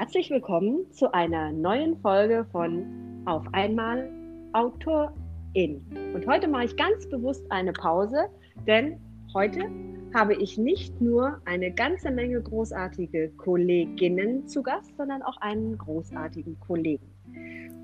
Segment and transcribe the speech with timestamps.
[0.00, 4.10] Herzlich willkommen zu einer neuen Folge von Auf einmal
[4.54, 5.84] Autorin.
[6.14, 8.30] Und heute mache ich ganz bewusst eine Pause,
[8.66, 8.98] denn
[9.34, 9.70] heute
[10.14, 16.58] habe ich nicht nur eine ganze Menge großartige Kolleginnen zu Gast, sondern auch einen großartigen
[16.60, 17.04] Kollegen.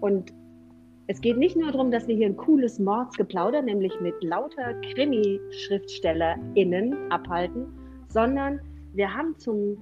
[0.01, 0.33] Und
[1.09, 7.13] es geht nicht nur darum, dass wir hier ein cooles Mordsgeplauder, nämlich mit lauter Krimi-SchriftstellerInnen
[7.13, 7.67] abhalten,
[8.09, 8.59] sondern
[8.95, 9.77] wir haben zum,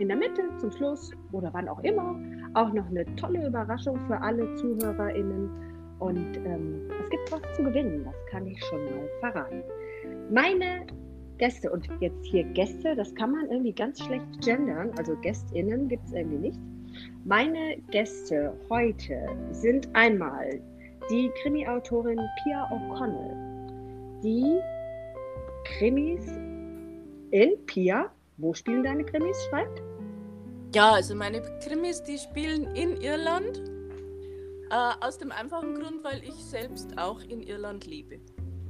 [0.00, 2.18] in der Mitte, zum Schluss oder wann auch immer,
[2.54, 5.50] auch noch eine tolle Überraschung für alle ZuhörerInnen.
[5.98, 9.62] Und ähm, es gibt was zu gewinnen, das kann ich schon mal verraten.
[10.30, 10.86] Meine
[11.36, 16.06] Gäste, und jetzt hier Gäste, das kann man irgendwie ganz schlecht gendern, also GästInnen gibt
[16.06, 16.60] es irgendwie nicht.
[17.26, 20.60] Meine Gäste heute sind einmal
[21.10, 23.36] die Krimi-Autorin Pia O'Connell,
[24.22, 24.58] die
[25.64, 26.26] Krimis
[27.30, 29.82] in Pia, wo spielen deine Krimis, schreibt?
[30.72, 33.60] Ja, also meine Krimis, die spielen in Irland.
[34.70, 38.20] Äh, aus dem einfachen Grund, weil ich selbst auch in Irland lebe.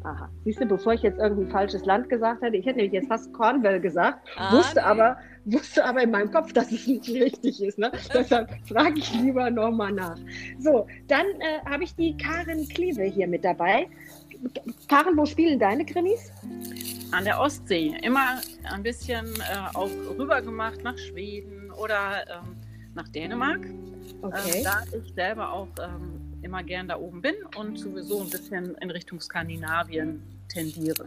[0.03, 0.31] Aha.
[0.45, 3.31] Siehst du, bevor ich jetzt irgendein falsches Land gesagt hätte, ich hätte nämlich jetzt fast
[3.35, 4.81] Cornwall gesagt, ah, wusste, nee.
[4.81, 7.79] aber, wusste aber in meinem Kopf, dass es nicht richtig ist.
[7.79, 7.93] Ne?
[8.15, 10.17] Deshalb frage ich lieber nochmal nach.
[10.59, 13.89] So, dann äh, habe ich die Karin Klieve hier mit dabei.
[14.89, 16.33] Karin, wo spielen deine Krimis?
[17.11, 17.95] An der Ostsee.
[18.03, 18.41] Immer
[18.73, 22.57] ein bisschen äh, auch rüber gemacht nach Schweden oder ähm,
[22.95, 23.61] nach Dänemark.
[24.23, 24.59] Okay.
[24.59, 28.75] Ähm, da ich selber auch ähm, immer gern da oben bin und sowieso ein bisschen
[28.77, 31.07] in Richtung Skandinavien tendiere.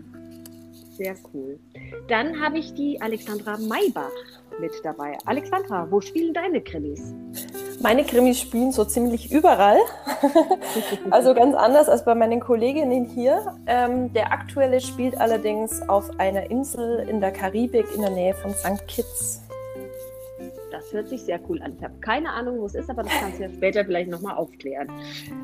[0.97, 1.59] Sehr cool.
[2.07, 4.11] Dann habe ich die Alexandra Maybach
[4.59, 5.17] mit dabei.
[5.25, 7.01] Alexandra, wo spielen deine Krimis?
[7.81, 9.79] Meine Krimis spielen so ziemlich überall.
[11.09, 13.57] also ganz anders als bei meinen Kolleginnen hier.
[13.65, 18.53] Ähm, der aktuelle spielt allerdings auf einer Insel in der Karibik in der Nähe von
[18.53, 18.87] St.
[18.87, 19.41] Kitts.
[20.73, 21.75] Das hört sich sehr cool an.
[21.77, 24.35] Ich habe keine Ahnung, wo es ist, aber das kannst du ja später vielleicht nochmal
[24.35, 24.87] aufklären.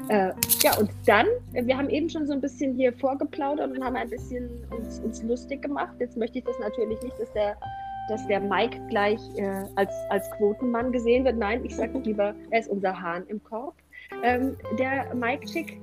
[0.07, 0.31] Äh,
[0.63, 4.09] ja, und dann, wir haben eben schon so ein bisschen hier vorgeplaudert und haben ein
[4.09, 5.93] bisschen uns, uns lustig gemacht.
[5.99, 7.55] Jetzt möchte ich das natürlich nicht, dass der,
[8.09, 11.37] dass der Mike gleich äh, als, als Quotenmann gesehen wird.
[11.37, 13.75] Nein, ich sage lieber, er ist unser Hahn im Korb.
[14.23, 15.79] Ähm, der Mike Chick.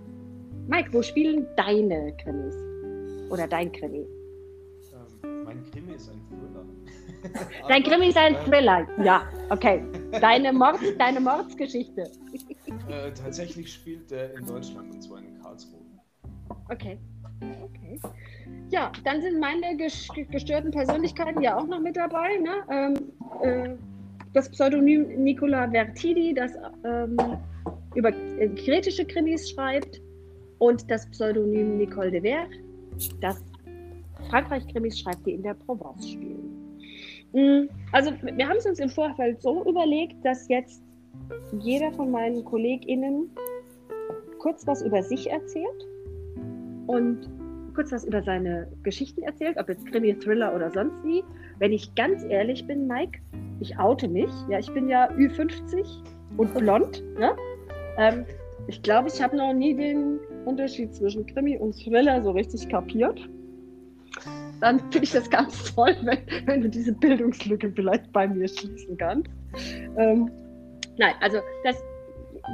[0.67, 2.57] Mike, wo spielen deine Krimis?
[3.31, 4.09] Oder dein Krimi?
[5.23, 6.21] Ähm, mein Krimi ist ein
[7.69, 8.87] Dein Krimi ist ein Thriller.
[9.03, 9.83] Ja, okay.
[10.21, 12.11] Deine, Mord, deine Mordsgeschichte.
[12.89, 15.81] Äh, tatsächlich spielt er in Deutschland und zwar in Karlsruhe.
[16.71, 16.99] Okay.
[17.63, 18.01] Okay.
[18.71, 22.39] Ja, dann sind meine gestörten Persönlichkeiten ja auch noch mit dabei.
[22.39, 22.55] Ne?
[22.71, 22.95] Ähm,
[23.43, 23.77] äh,
[24.33, 26.53] das Pseudonym Nicola Vertidi, das
[26.85, 27.17] ähm,
[27.95, 30.01] über äh, kritische Krimis schreibt,
[30.59, 32.47] und das Pseudonym Nicole de Ver,
[33.21, 33.43] das
[34.31, 36.66] Frankreich-Krimis schreibt, die in der Provence spielen.
[37.37, 40.83] Mm, also wir haben es uns im Vorfeld so überlegt, dass jetzt
[41.61, 43.29] jeder von meinen KollegInnen
[44.39, 45.87] kurz was über sich erzählt
[46.87, 47.29] und
[47.75, 51.23] kurz was über seine Geschichten erzählt, ob jetzt Krimi, Thriller oder sonst wie.
[51.59, 53.21] Wenn ich ganz ehrlich bin, Mike,
[53.61, 54.31] ich oute mich.
[54.49, 55.87] Ja, ich bin ja Ü50
[56.39, 57.03] und blond.
[57.19, 57.37] Ne?
[57.99, 58.25] Ähm,
[58.67, 63.29] ich glaube, ich habe noch nie den Unterschied zwischen Krimi und Thriller so richtig kapiert
[64.61, 68.97] dann finde ich das ganz toll, wenn, wenn, du diese Bildungslücke vielleicht bei mir schließen
[68.97, 69.31] kannst.
[69.97, 70.31] Ähm,
[70.99, 71.83] nein, also dass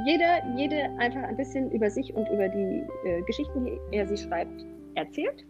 [0.05, 4.17] jeder, jede einfach ein bisschen über sich und über die äh, Geschichten, die er sie
[4.17, 4.65] schreibt,
[4.95, 5.45] erzählt.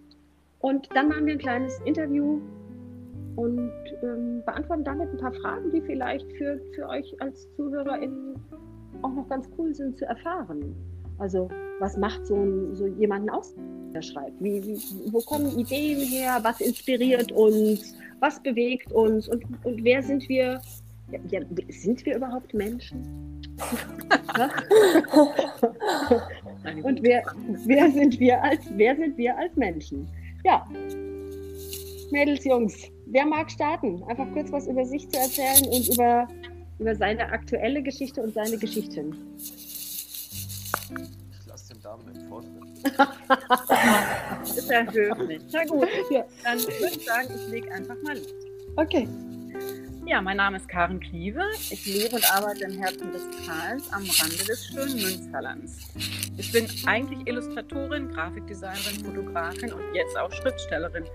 [0.59, 2.41] Und dann machen wir ein kleines Interview
[3.35, 3.71] und
[4.03, 8.35] ähm, beantworten damit ein paar Fragen, die vielleicht für, für euch als ZuhörerInnen
[9.01, 10.75] auch noch ganz cool sind zu erfahren.
[11.17, 11.49] Also,
[11.79, 13.55] was macht so, so jemanden aus?
[14.01, 14.41] Schreibt.
[14.41, 14.79] Wie, wie,
[15.11, 16.39] wo kommen Ideen her?
[16.41, 17.95] Was inspiriert uns?
[18.19, 19.27] Was bewegt uns?
[19.27, 20.61] Und, und wer sind wir?
[21.11, 23.41] Ja, ja, sind wir überhaupt Menschen?
[26.83, 27.23] und wer,
[27.65, 30.07] wer, sind wir als, wer sind wir als Menschen?
[30.43, 30.67] Ja,
[32.11, 32.75] Mädels, Jungs,
[33.07, 34.03] wer mag starten?
[34.03, 36.27] Einfach kurz was über sich zu erzählen und über,
[36.79, 39.15] über seine aktuelle Geschichte und seine Geschichten.
[41.39, 42.72] Ich lasse den Damen im Vortritt
[44.43, 45.41] ist ja höflich.
[45.51, 46.25] Na gut, ja.
[46.43, 48.33] dann würde ich sagen, ich lege einfach mal los.
[48.75, 49.07] Okay.
[50.05, 51.43] Ja, mein Name ist Karen Klieve.
[51.69, 55.93] Ich lebe und arbeite im Herzen des Tals am Rande des schönen Münsterlands.
[56.37, 61.05] Ich bin eigentlich Illustratorin, Grafikdesignerin, Fotografin und jetzt auch Schriftstellerin.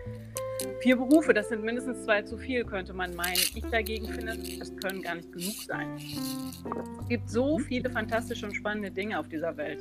[0.81, 3.39] Vier Berufe, das sind mindestens zwei zu viel, könnte man meinen.
[3.55, 5.97] Ich dagegen finde, es können gar nicht genug sein.
[7.03, 9.81] Es gibt so viele fantastische und spannende Dinge auf dieser Welt.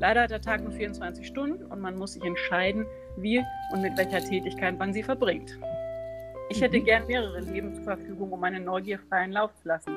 [0.00, 2.86] Leider hat der Tag nur 24 Stunden und man muss sich entscheiden,
[3.16, 3.42] wie
[3.72, 5.58] und mit welcher Tätigkeit man sie verbringt.
[6.50, 9.96] Ich hätte gern mehrere Leben zur Verfügung, um meine Neugier freien Lauf zu lassen.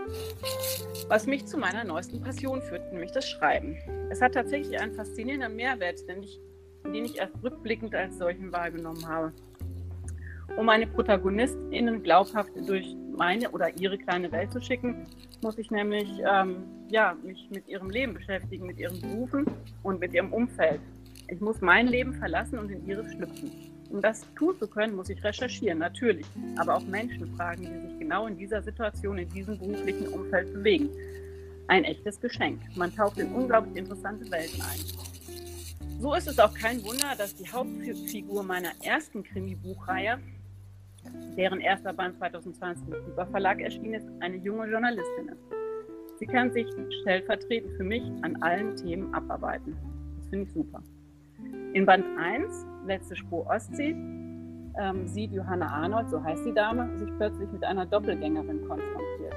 [1.10, 3.78] Was mich zu meiner neuesten Passion führt, nämlich das Schreiben.
[4.10, 6.40] Es hat tatsächlich einen faszinierenden Mehrwert, den ich,
[6.86, 9.34] den ich erst rückblickend als solchen wahrgenommen habe.
[10.56, 15.06] Um meine ProtagonistInnen glaubhaft durch meine oder ihre kleine Welt zu schicken,
[15.42, 19.46] muss ich nämlich ähm, ja, mich mit ihrem Leben beschäftigen, mit ihren Berufen
[19.84, 20.80] und mit ihrem Umfeld.
[21.28, 23.52] Ich muss mein Leben verlassen und in ihres schlüpfen.
[23.90, 26.26] Um das tun zu können, muss ich recherchieren, natürlich,
[26.58, 30.90] aber auch Menschen fragen, die sich genau in dieser Situation, in diesem beruflichen Umfeld bewegen.
[31.68, 32.62] Ein echtes Geschenk.
[32.76, 36.02] Man taucht in unglaublich interessante Welten ein.
[36.02, 40.20] So ist es auch kein Wunder, dass die Hauptfigur meiner ersten Krimi-Buchreihe,
[41.38, 45.44] deren erster Band 2020 im Super Verlag erschienen ist, eine junge Journalistin ist.
[46.20, 46.68] Sie kann sich
[47.02, 49.76] stellvertretend für mich an allen Themen abarbeiten.
[50.18, 50.82] Das finde ich super.
[51.74, 53.96] In Band 1, letzte Spur Ostsee,
[54.80, 59.36] ähm, sieht Johanna Arnold, so heißt die Dame, sich plötzlich mit einer Doppelgängerin konfrontiert.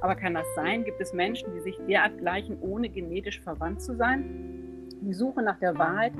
[0.00, 0.84] Aber kann das sein?
[0.84, 4.88] Gibt es Menschen, die sich derart gleichen, ohne genetisch verwandt zu sein?
[5.00, 6.12] Die Suche nach der Wahrheit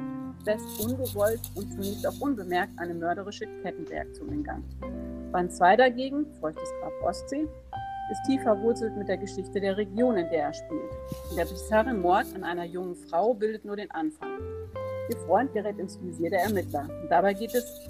[0.47, 4.65] lässt ungewollt und zunächst auch unbemerkt eine mörderische Kettenreaktion in Gang.
[5.33, 7.49] Band 2 dagegen, Feuchtes Grab Ostsee,
[8.11, 10.93] ist tief verwurzelt mit der Geschichte der Region, in der er spielt.
[11.37, 14.31] Der bizarre Mord an einer jungen Frau bildet nur den Anfang.
[15.11, 16.89] Ihr Freund gerät ins Visier der Ermittler.
[17.09, 17.89] Dabei es,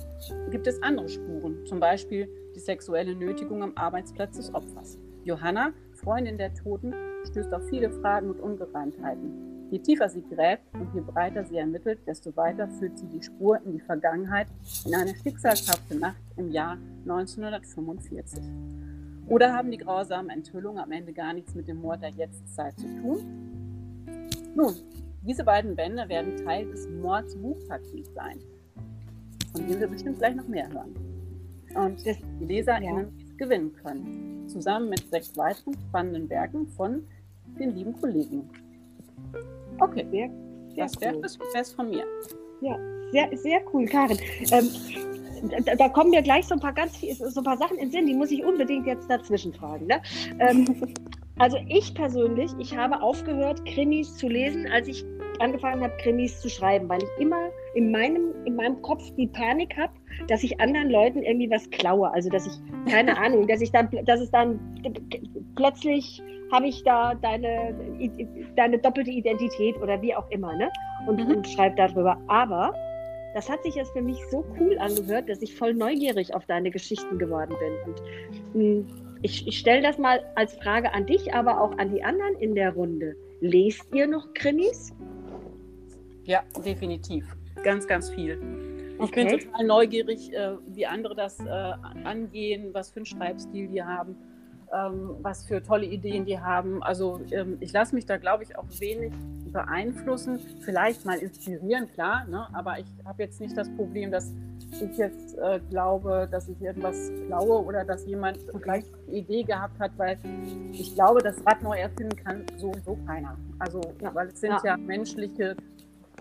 [0.51, 4.99] gibt es andere Spuren, zum Beispiel die sexuelle Nötigung am Arbeitsplatz des Opfers.
[5.25, 6.95] Johanna, Freundin der Toten,
[7.31, 9.54] stößt auf viele Fragen und Ungereimtheiten.
[9.75, 13.61] Je tiefer sie gräbt und je breiter sie ermittelt, desto weiter führt sie die Spur
[13.65, 14.47] in die Vergangenheit,
[14.87, 18.41] in eine schicksalshafte Nacht im Jahr 1945.
[19.27, 22.87] Oder haben die grausamen Enthüllungen am Ende gar nichts mit dem Mord der Jetztzeit zu
[23.03, 24.05] tun?
[24.55, 24.75] Nun,
[25.23, 28.39] diese beiden Bände werden Teil des Mords Buchpakets sein,
[29.51, 30.95] von dem wir bestimmt gleich noch mehr hören.
[31.75, 33.35] Und die LeserInnen ja.
[33.39, 37.03] gewinnen können, zusammen mit sechs weiteren spannenden Werken von
[37.59, 38.49] den lieben Kollegen.
[39.81, 40.31] Okay, sehr,
[40.75, 41.23] sehr das wäre cool.
[41.53, 42.05] das von mir.
[42.61, 42.79] Ja,
[43.13, 44.19] sehr, sehr cool, Karin.
[44.51, 44.69] Ähm,
[45.65, 47.91] da, da, kommen mir gleich so ein paar ganz so ein paar Sachen in den
[47.91, 49.87] Sinn, die muss ich unbedingt jetzt dazwischen fragen.
[49.87, 50.01] Ne?
[50.39, 50.95] Ähm,
[51.39, 55.05] also ich persönlich, ich habe aufgehört, Krimis zu lesen, als ich
[55.41, 59.77] angefangen habe, Krimis zu schreiben, weil ich immer in meinem, in meinem Kopf die Panik
[59.77, 59.93] habe,
[60.29, 62.11] dass ich anderen Leuten irgendwie was klaue.
[62.13, 62.53] Also dass ich,
[62.91, 64.59] keine Ahnung, dass ich dann, dass es dann
[65.57, 66.23] plötzlich
[66.55, 67.75] habe ich da deine,
[68.55, 70.71] deine doppelte Identität oder wie auch immer, ne?
[71.07, 71.37] Und, mhm.
[71.37, 72.17] und schreibe darüber.
[72.29, 72.73] Aber
[73.35, 76.71] das hat sich jetzt für mich so cool angehört, dass ich voll neugierig auf deine
[76.71, 77.73] Geschichten geworden bin.
[77.87, 81.93] Und mh, hm, ich, ich stelle das mal als Frage an dich, aber auch an
[81.93, 83.17] die anderen in der Runde.
[83.41, 84.95] Lest ihr noch Krimis?
[86.25, 87.27] Ja, definitiv.
[87.65, 88.39] Ganz, ganz viel.
[88.95, 89.25] Ich okay.
[89.25, 91.49] bin total neugierig, äh, wie andere das äh,
[92.05, 94.17] angehen, was für einen Schreibstil die haben
[94.73, 96.83] ähm, was für tolle Ideen die haben.
[96.83, 99.13] Also ähm, ich lasse mich da, glaube ich, auch wenig
[99.53, 100.41] beeinflussen.
[100.61, 102.47] Vielleicht mal inspirieren, klar, ne?
[102.53, 104.33] aber ich habe jetzt nicht das Problem, dass
[104.73, 109.79] ich jetzt äh, glaube, dass ich irgendwas klaue oder dass jemand gleich eine Idee gehabt
[109.79, 110.19] hat, weil
[110.73, 113.37] ich glaube, das Rad neu erfinden kann so und so keiner.
[113.61, 114.15] Also, ja.
[114.15, 115.57] weil es sind ja, ja menschliche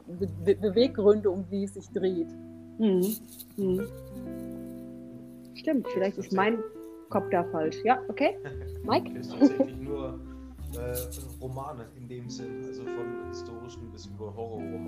[0.05, 2.27] Be Beweggründe, um die es sich dreht.
[2.77, 3.15] Mhm.
[3.57, 3.87] Mhm.
[5.55, 6.59] Stimmt, vielleicht ist mein
[7.13, 7.77] Kopf da falsch.
[7.83, 8.39] Ja, okay.
[8.83, 9.11] Mike?
[9.13, 10.19] Das ist tatsächlich nur
[10.73, 10.95] äh,
[11.39, 14.87] Romane in dem Sinn, also von historischen bis über Horrorromane.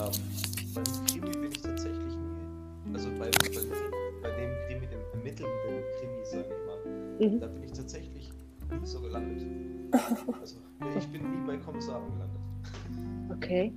[0.00, 0.10] Ähm,
[0.74, 3.50] beim Krimi bin ich tatsächlich nie, also bei, bei,
[4.22, 7.40] bei dem Krimi, dem ermittelnden Krimi, sage ich mal, mhm.
[7.40, 8.30] da bin ich tatsächlich
[8.70, 9.46] nie so gelandet.
[10.40, 10.56] Also
[10.98, 12.40] ich bin nie bei Kommissaren gelandet.
[13.36, 13.72] Okay.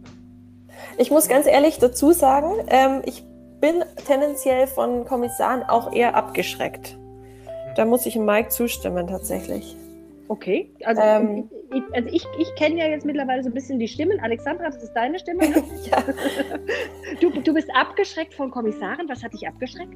[0.98, 3.24] Ich muss ganz ehrlich dazu sagen, ähm, ich
[3.62, 6.98] bin tendenziell von Kommissaren auch eher abgeschreckt.
[7.76, 9.76] Da muss ich Mike zustimmen, tatsächlich.
[10.28, 13.88] Okay, also, ähm, ich, also ich, ich kenne ja jetzt mittlerweile so ein bisschen die
[13.88, 14.20] Stimmen.
[14.22, 15.44] Alexandra, das ist deine Stimme.
[15.50, 15.64] Ne?
[15.92, 16.04] ja.
[17.20, 19.08] Du, du bist abgeschreckt von Kommissaren.
[19.10, 19.94] Was hat dich abgeschreckt?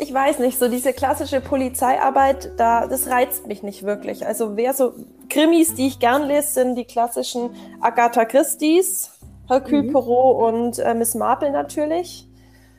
[0.00, 4.26] Ich weiß nicht, so diese klassische Polizeiarbeit, da, das reizt mich nicht wirklich.
[4.26, 4.94] Also wer so
[5.28, 9.18] Krimis, die ich gern lese, sind die klassischen Agatha Christie's,
[9.48, 9.92] Hercule mhm.
[9.92, 12.28] Poirot und äh, Miss Marple natürlich.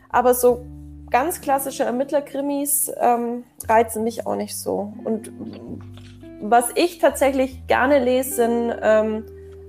[0.10, 0.66] Aber so
[1.10, 4.94] ganz klassische Ermittlerkrimis ähm, reizen mich auch nicht so.
[5.04, 5.32] Und
[6.42, 9.26] was ich tatsächlich gerne lese, sind ähm,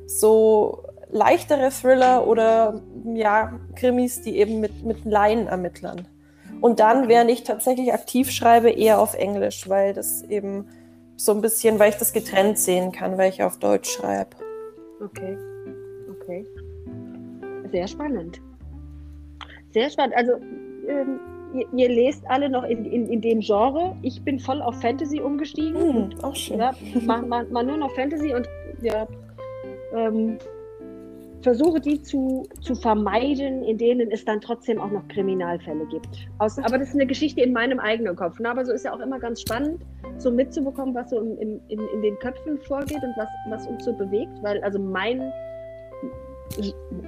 [0.07, 2.81] so leichtere Thriller oder
[3.15, 6.07] ja, Krimis, die eben mit, mit Laien ermittlern.
[6.61, 10.69] Und dann, während ich tatsächlich aktiv schreibe, eher auf Englisch, weil das eben
[11.17, 14.37] so ein bisschen, weil ich das getrennt sehen kann, weil ich auf Deutsch schreibe.
[15.03, 15.37] Okay,
[16.11, 16.47] okay.
[17.71, 18.41] Sehr spannend.
[19.73, 20.15] Sehr spannend.
[20.17, 20.33] Also
[20.89, 21.21] ähm,
[21.55, 23.97] ihr, ihr lest alle noch in, in, in dem Genre.
[24.03, 26.11] Ich bin voll auf Fantasy umgestiegen.
[26.11, 26.59] Hm, auch schön.
[26.59, 28.49] Ja, mal, mal, mal nur noch Fantasy und
[28.83, 29.07] ja,
[29.95, 30.39] ähm,
[31.43, 36.29] versuche die zu, zu vermeiden, in denen es dann trotzdem auch noch Kriminalfälle gibt.
[36.39, 38.39] Aus, aber das ist eine Geschichte in meinem eigenen Kopf.
[38.39, 38.51] Ne?
[38.51, 39.83] Aber so ist ja auch immer ganz spannend,
[40.19, 43.85] so mitzubekommen, was so im, im, in, in den Köpfen vorgeht und was, was uns
[43.85, 44.33] so bewegt.
[44.43, 45.33] Weil also mein,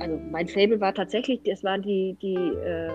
[0.00, 2.90] also mein Fable war tatsächlich, das waren die, die äh,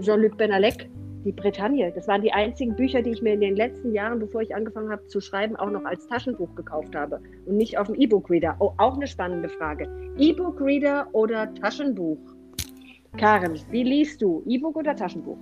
[0.00, 0.88] Jean-Luc Benalek,
[1.24, 1.92] die Bretagne.
[1.92, 4.90] Das waren die einzigen Bücher, die ich mir in den letzten Jahren, bevor ich angefangen
[4.90, 8.56] habe zu schreiben, auch noch als Taschenbuch gekauft habe und nicht auf dem E-Book-Reader.
[8.60, 9.88] Oh, auch eine spannende Frage.
[10.16, 12.18] E-Book-Reader oder Taschenbuch?
[13.16, 14.42] Karen, wie liest du?
[14.46, 15.38] E-Book oder Taschenbuch?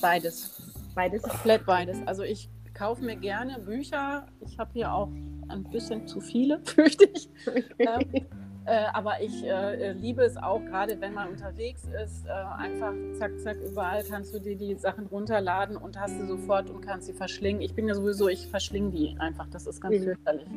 [0.00, 0.72] Beides.
[0.94, 1.22] Beides.
[1.22, 1.98] Komplett beides.
[2.06, 4.26] Also ich kaufe mir gerne Bücher.
[4.40, 5.08] Ich habe hier auch
[5.48, 7.28] ein bisschen zu viele, fürchte ich.
[7.78, 8.26] Ähm,
[8.66, 13.38] äh, aber ich äh, liebe es auch, gerade wenn man unterwegs ist, äh, einfach zack,
[13.40, 17.12] zack, überall kannst du dir die Sachen runterladen und hast sie sofort und kannst sie
[17.12, 17.62] verschlingen.
[17.62, 20.02] Ich bin ja sowieso, ich verschlinge die einfach, das ist ganz mhm.
[20.02, 20.48] fürchterlich.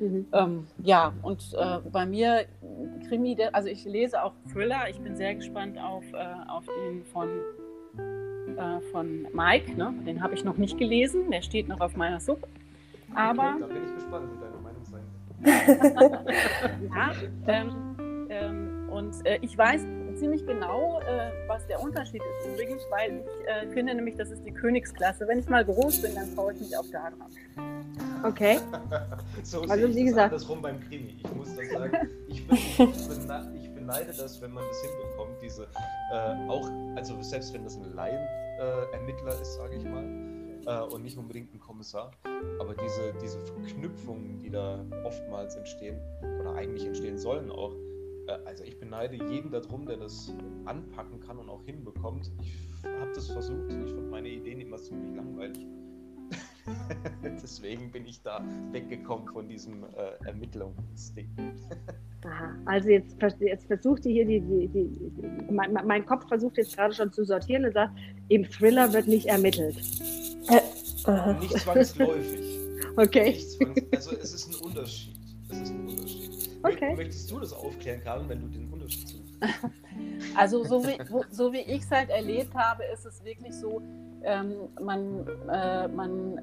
[0.00, 0.26] Mhm.
[0.32, 2.46] Ähm, ja, und äh, bei mir
[3.08, 7.28] Krimi, also ich lese auch Thriller, ich bin sehr gespannt auf, äh, auf den von,
[8.56, 9.94] äh, von Mike, ne?
[10.04, 12.46] den habe ich noch nicht gelesen, der steht noch auf meiner Sub.
[13.14, 14.28] Aber, okay, da bin ich gespannt,
[16.94, 17.12] ja,
[17.46, 19.82] ähm, ähm, und äh, ich weiß
[20.16, 24.44] ziemlich genau, äh, was der Unterschied ist übrigens, weil ich äh, finde nämlich, das ist
[24.44, 25.28] die Königsklasse.
[25.28, 27.30] Wenn ich mal groß bin, dann traue ich mich auch da dran.
[28.24, 28.58] Okay.
[29.42, 30.32] so also wie gesagt.
[30.32, 31.16] Andersrum beim Krimi.
[31.22, 32.08] Ich muss das sagen.
[32.28, 35.64] Ich, bin, ich, beneide das, wenn man das hinbekommt, diese
[36.12, 40.04] äh, auch, also selbst wenn das ein Laienermittler äh, ist, sage ich mal,
[40.66, 42.10] äh, und nicht unbedingt ein Kommissar.
[42.60, 45.98] Aber diese, diese Verknüpfungen, die da oftmals entstehen
[46.40, 47.74] oder eigentlich entstehen sollen auch,
[48.28, 52.30] äh, also ich beneide jeden darum, der das anpacken kann und auch hinbekommt.
[52.82, 55.66] Ich habe das versucht, ich fand meine Ideen immer ziemlich langweilig.
[57.22, 61.28] Deswegen bin ich da weggekommen von diesem äh, Ermittlungsding.
[62.64, 66.76] Also jetzt, jetzt versucht ihr hier die, die, die, die mein, mein, Kopf versucht jetzt
[66.76, 67.96] gerade schon zu sortieren und sagt,
[68.28, 69.76] im Thriller wird nicht ermittelt.
[70.48, 72.40] Äh, nicht zwangsläufig.
[72.98, 73.32] Okay.
[73.32, 75.16] Nicht zwangs also es ist ein Unterschied.
[75.50, 76.50] Es ist ein Unterschied.
[76.62, 76.96] Okay.
[76.96, 79.34] Möchtest du das aufklären, Karin, wenn du den Unterschied suchst?
[80.34, 80.98] Also so wie,
[81.30, 83.82] so wie ich es halt erlebt habe, ist es wirklich so,
[84.22, 86.40] ähm, man, äh, man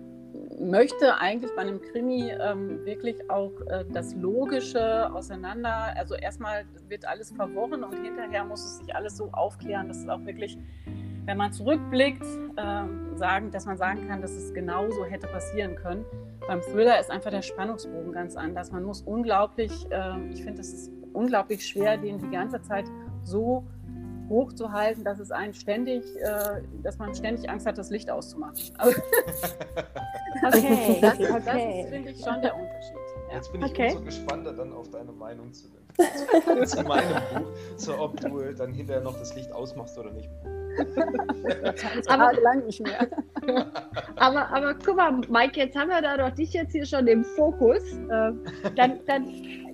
[0.59, 7.05] möchte eigentlich bei einem Krimi ähm, wirklich auch äh, das Logische auseinander, also erstmal wird
[7.05, 10.57] alles verworren und hinterher muss es sich alles so aufklären, dass es auch wirklich,
[11.25, 12.23] wenn man zurückblickt,
[12.57, 16.05] äh, sagen, dass man sagen kann, dass es genauso hätte passieren können.
[16.47, 18.71] Beim Thriller ist einfach der Spannungsbogen ganz anders.
[18.71, 22.85] Man muss unglaublich, äh, ich finde, es ist unglaublich schwer, den die ganze Zeit
[23.23, 23.65] so
[24.29, 28.55] hochzuhalten, dass es einen ständig, äh, dass man ständig Angst hat, das Licht auszumachen.
[30.41, 31.27] Also, okay, das, okay.
[31.45, 32.95] das ist, finde ich, schon der Unterschied.
[33.29, 33.35] Ja.
[33.35, 33.91] Jetzt bin ich okay.
[33.91, 35.82] umso gespannter, dann auf deine Meinung zu, zu,
[36.65, 40.29] zu meinem Buch, so ob du dann hinterher noch das Licht ausmachst oder nicht.
[42.07, 43.07] aber lang nicht mehr.
[44.15, 47.23] aber, aber guck mal, Mike, jetzt haben wir da doch dich jetzt hier schon im
[47.23, 47.83] Fokus.
[47.93, 48.31] Äh,
[48.75, 49.27] dann, dann,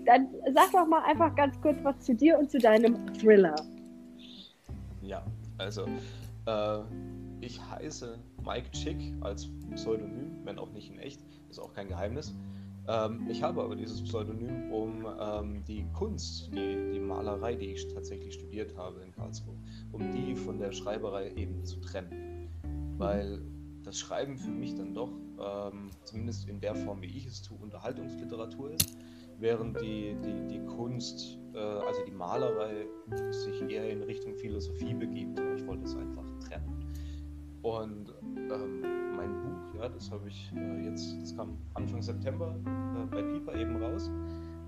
[0.06, 3.56] dann sag doch mal einfach ganz kurz was zu dir und zu deinem Thriller.
[5.02, 5.24] Ja,
[5.58, 5.86] also
[6.46, 6.80] äh,
[7.42, 12.34] ich heiße Mike Chick als Pseudonym, wenn auch nicht in echt, ist auch kein Geheimnis.
[12.90, 17.88] Ähm, ich habe aber dieses Pseudonym, um ähm, die Kunst, die, die Malerei, die ich
[17.94, 19.56] tatsächlich studiert habe in Karlsruhe,
[19.92, 22.50] um die von der Schreiberei eben zu trennen.
[22.98, 23.42] Weil
[23.84, 27.58] das Schreiben für mich dann doch, ähm, zumindest in der Form, wie ich es tue,
[27.62, 28.98] Unterhaltungsliteratur ist,
[29.38, 32.88] während die, die, die Kunst äh, also die Malerei
[33.32, 35.40] sich eher in Richtung Philosophie begibt.
[35.56, 36.86] Ich wollte es einfach trennen.
[37.62, 38.82] Und ähm,
[39.16, 39.49] mein Buch,
[39.80, 44.10] ja, das habe ich äh, jetzt, das kam Anfang September äh, bei Piper eben raus.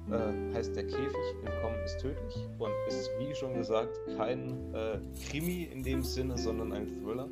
[0.10, 5.00] Äh, heißt Der Käfig, Entkommen ist tödlich und ist, wie schon gesagt, kein äh,
[5.30, 7.30] Krimi in dem Sinne, sondern ein Thriller,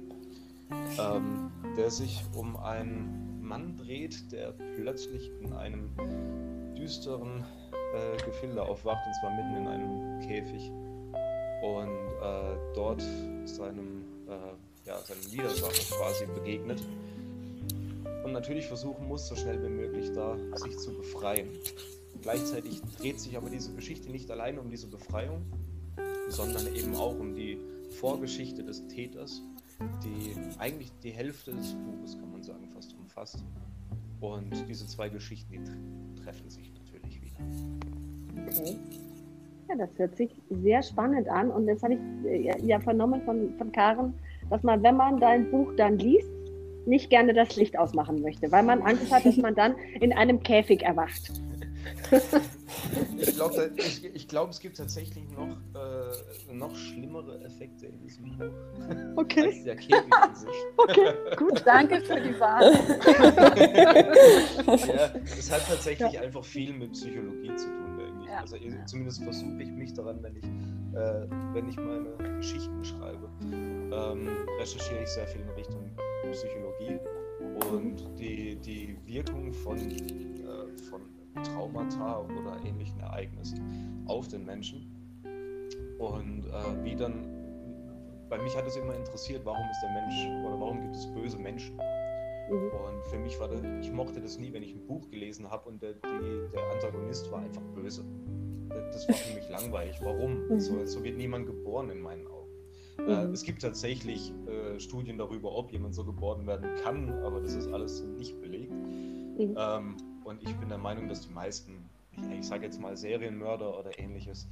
[1.00, 5.90] ähm, der sich um einen Mann dreht, der plötzlich in einem
[6.78, 7.44] düsteren
[7.96, 10.72] äh, Gefilde aufwacht, und zwar mitten in einem Käfig.
[11.62, 13.04] Und äh, dort
[13.44, 14.06] seinem,
[14.86, 16.82] ja, seinem Widersacher quasi begegnet.
[18.30, 21.48] Und natürlich versuchen muss, so schnell wie möglich da sich zu befreien.
[22.22, 25.42] Gleichzeitig dreht sich aber diese Geschichte nicht allein um diese Befreiung,
[26.28, 27.58] sondern eben auch um die
[28.00, 29.42] Vorgeschichte des Täters,
[30.04, 33.44] die eigentlich die Hälfte des Buches, kann man sagen, fast umfasst.
[34.22, 37.40] Und diese zwei Geschichten, die treffen sich natürlich wieder.
[38.46, 38.78] Okay.
[39.70, 41.50] Ja, das hört sich sehr spannend an.
[41.50, 44.14] Und das habe ich äh, ja vernommen von, von Karen,
[44.52, 46.30] dass man, wenn man dein Buch dann liest,
[46.86, 50.42] nicht gerne das Licht ausmachen möchte, weil man Angst hat, dass man dann in einem
[50.42, 51.32] Käfig erwacht.
[53.18, 58.38] Ich glaube, ich, ich glaub, es gibt tatsächlich noch, äh, noch schlimmere Effekte in diesem
[58.38, 58.46] Buch
[59.16, 59.48] Okay.
[59.48, 60.50] als der Käfig an sich.
[60.78, 61.62] Okay, gut.
[61.66, 62.74] Danke für die Wahl.
[64.88, 68.30] ja, es hat tatsächlich einfach viel mit Psychologie zu tun, denke ich.
[68.30, 68.40] Ja.
[68.42, 73.30] Also ich- zumindest versuche ich mich daran, wenn ich, äh, wenn ich meine Geschichten schreibe,
[73.52, 75.90] ähm, recherchiere ich sehr viel in Richtung
[76.32, 77.00] Psychologie
[77.72, 81.02] und die, die Wirkung von, äh, von
[81.44, 84.96] Traumata oder ähnlichen Ereignissen auf den Menschen.
[85.98, 87.28] Und äh, wie dann,
[88.30, 91.38] bei mich hat es immer interessiert, warum ist der Mensch oder warum gibt es böse
[91.38, 91.76] Menschen?
[92.50, 92.72] Mhm.
[92.72, 95.70] Und für mich war das, ich mochte das nie, wenn ich ein Buch gelesen habe
[95.70, 98.04] und der, die, der Antagonist war einfach böse.
[98.70, 100.00] Das war für mich langweilig.
[100.02, 100.48] Warum?
[100.48, 100.60] Mhm.
[100.60, 102.39] So, so wird niemand geboren in meinen Augen.
[103.08, 107.54] Äh, es gibt tatsächlich äh, Studien darüber, ob jemand so geboren werden kann, aber das
[107.56, 108.72] ist alles nicht belegt.
[108.72, 109.56] Mhm.
[109.58, 113.80] Ähm, und ich bin der Meinung, dass die meisten, ich, ich sage jetzt mal Serienmörder
[113.80, 114.48] oder ähnliches,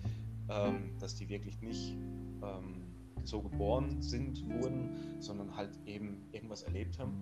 [0.50, 1.96] ähm, dass die wirklich nicht
[2.42, 2.84] ähm,
[3.24, 4.90] so geboren sind, wurden,
[5.20, 7.14] sondern halt eben irgendwas erlebt haben.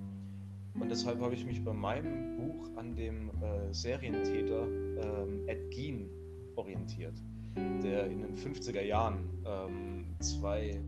[0.79, 6.09] Und deshalb habe ich mich bei meinem Buch an dem äh, Serientäter ähm, Ed Gein
[6.55, 7.15] orientiert,
[7.81, 10.81] der in den 50er Jahren ähm, zwei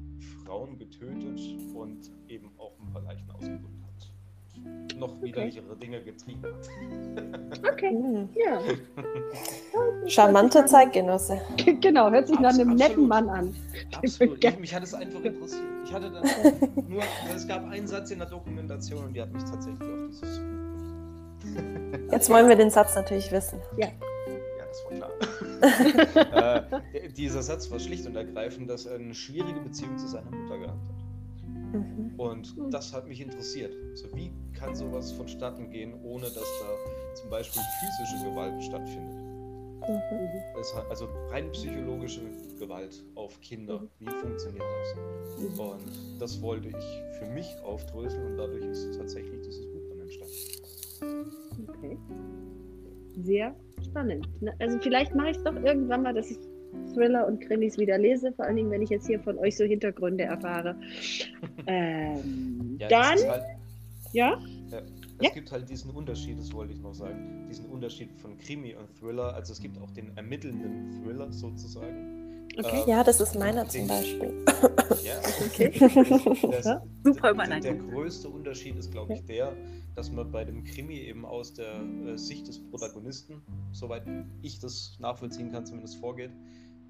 [0.46, 1.40] Frauen getötet
[1.74, 4.98] und eben auch ein paar Leichen ausgebunden hat.
[4.98, 6.70] Noch widerlichere Dinge getrieben hat.
[7.74, 8.30] Okay, Hm.
[8.36, 8.60] ja.
[10.08, 11.40] Charmanter Zeitgenosse.
[11.82, 12.78] Genau, hört sich nach einem Absolut.
[12.78, 13.56] netten Mann an.
[13.96, 14.44] Absolut.
[14.44, 15.64] Ich, mich hat es einfach interessiert.
[15.86, 16.24] Ich hatte dann
[16.88, 17.02] nur,
[17.36, 22.12] es gab einen Satz in der Dokumentation und die hat mich tatsächlich auf dieses Buch
[22.12, 23.60] Jetzt wollen wir den Satz natürlich wissen.
[23.78, 23.88] Ja,
[24.68, 25.10] das war klar.
[25.62, 30.58] Äh, dieser Satz war schlicht und ergreifend, dass er eine schwierige Beziehung zu seiner Mutter
[30.58, 30.98] gehabt hat.
[31.74, 32.14] Mhm.
[32.18, 33.74] Und das hat mich interessiert.
[33.96, 39.16] So, wie kann sowas vonstatten gehen, ohne dass da zum Beispiel physische Gewalt stattfindet?
[39.88, 40.58] Mhm.
[40.90, 42.22] Also rein psychologische
[42.60, 43.88] Gewalt auf Kinder.
[44.00, 45.60] Wie funktioniert das?
[45.60, 50.34] Und das wollte ich für mich aufdröseln und dadurch ist tatsächlich dieses Buch dann entstanden.
[51.70, 51.98] Okay.
[53.24, 54.28] Sehr spannend.
[54.42, 54.54] Ne?
[54.60, 56.38] Also vielleicht mache ich es doch irgendwann mal, dass ich
[56.94, 59.64] Thriller und Krimis wieder lese, vor allen Dingen, wenn ich jetzt hier von euch so
[59.64, 60.76] Hintergründe erfahre.
[61.70, 63.44] Ähm, Ja, dann, halt,
[64.14, 64.40] ja,
[64.72, 64.80] Ja,
[65.20, 65.30] es Ja.
[65.34, 69.34] gibt halt diesen Unterschied, das wollte ich noch sagen, diesen Unterschied von Krimi und Thriller.
[69.34, 72.27] Also es gibt auch den ermittelnden Thriller sozusagen.
[72.58, 72.82] Okay.
[72.84, 74.46] Ähm, Ja, das ist meiner den- zum Beispiel.
[75.04, 75.72] Ja, okay.
[76.52, 77.62] das, Ja, super der, Überleitung.
[77.62, 79.54] der größte Unterschied ist, glaube ich, der,
[79.96, 83.42] dass man bei dem Krimi eben aus der äh, Sicht des Protagonisten,
[83.72, 84.04] soweit
[84.42, 86.32] ich das nachvollziehen kann, zumindest vorgeht.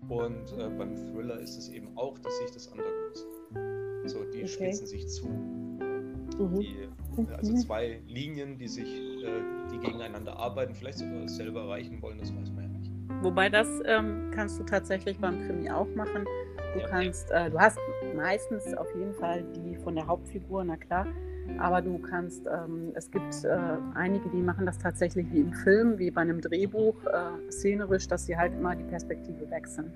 [0.09, 4.07] Und äh, beim Thriller ist es eben auch die Sicht des Antagonisten.
[4.07, 4.47] So, die Okay.
[4.47, 5.27] spitzen sich zu.
[5.27, 6.59] Mhm.
[6.59, 6.75] Die,
[7.35, 9.41] also zwei Linien, die sich, äh,
[9.73, 12.66] die gegeneinander arbeiten, vielleicht sogar dasselbe erreichen wollen, das weiß man ja.
[13.21, 16.25] Wobei das ähm, kannst du tatsächlich beim Krimi auch machen.
[16.73, 16.87] Du Ja.
[16.87, 17.77] kannst, äh, du hast
[18.15, 21.07] meistens auf jeden Fall die von der Hauptfigur, na klar.
[21.59, 23.57] Aber du kannst, ähm, es gibt äh,
[23.95, 28.25] einige, die machen das tatsächlich wie im Film, wie bei einem Drehbuch, äh, szenerisch, dass
[28.25, 29.91] sie halt immer die Perspektive wechseln.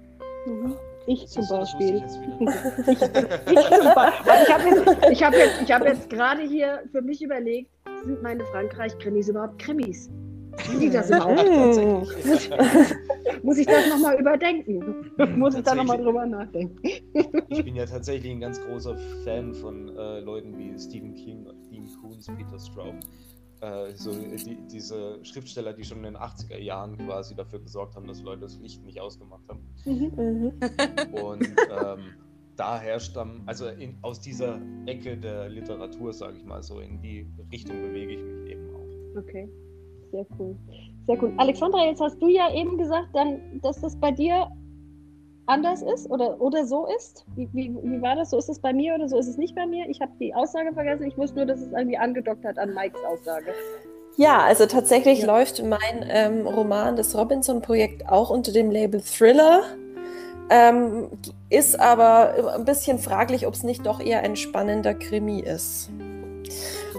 [0.47, 0.73] Mhm.
[1.07, 1.95] Ich zum Beispiel.
[2.87, 4.33] ich zum Beispiel.
[4.41, 7.69] Ich habe jetzt, ich hab jetzt, ich hab jetzt gerade hier für mich überlegt,
[8.05, 10.09] sind meine Frankreich-Krimis überhaupt Krimis?
[10.65, 11.47] Sind die das überhaupt?
[11.47, 12.07] Mhm.
[13.43, 15.11] Muss ich das nochmal überdenken?
[15.37, 16.05] Muss ich da nochmal Tatsächlich.
[16.05, 16.79] drüber nachdenken?
[17.49, 21.87] Ich bin ja tatsächlich ein ganz großer Fan von äh, Leuten wie Stephen King, Dean
[22.01, 22.95] Koontz, Peter Straub.
[23.61, 28.07] Äh, so die, diese Schriftsteller, die schon in den 80er Jahren quasi dafür gesorgt haben,
[28.07, 29.59] dass Leute das Licht nicht ausgemacht haben.
[29.85, 30.53] Mhm.
[31.11, 31.99] Und ähm,
[32.55, 37.27] daher stammen, also in, aus dieser Ecke der Literatur, sage ich mal so, in die
[37.51, 39.19] Richtung bewege ich mich eben auch.
[39.19, 39.49] Okay,
[40.11, 40.55] sehr cool.
[41.07, 41.33] Sehr cool.
[41.37, 44.47] Alexandra, jetzt hast du ja eben gesagt, dann, dass das bei dir
[45.47, 47.25] anders ist oder, oder so ist.
[47.35, 48.29] Wie, wie, wie war das?
[48.29, 49.89] So ist es bei mir oder so ist es nicht bei mir?
[49.89, 51.05] Ich habe die Aussage vergessen.
[51.05, 53.53] Ich wusste nur, dass es irgendwie angedockt hat an Mikes Aussage.
[54.17, 55.27] Ja, also tatsächlich Ja.
[55.27, 59.63] läuft mein ähm, Roman, das Robinson-Projekt, auch unter dem Label Thriller.
[60.49, 61.07] Ähm,
[61.49, 65.89] ist aber ein bisschen fraglich, ob es nicht doch eher ein spannender Krimi ist.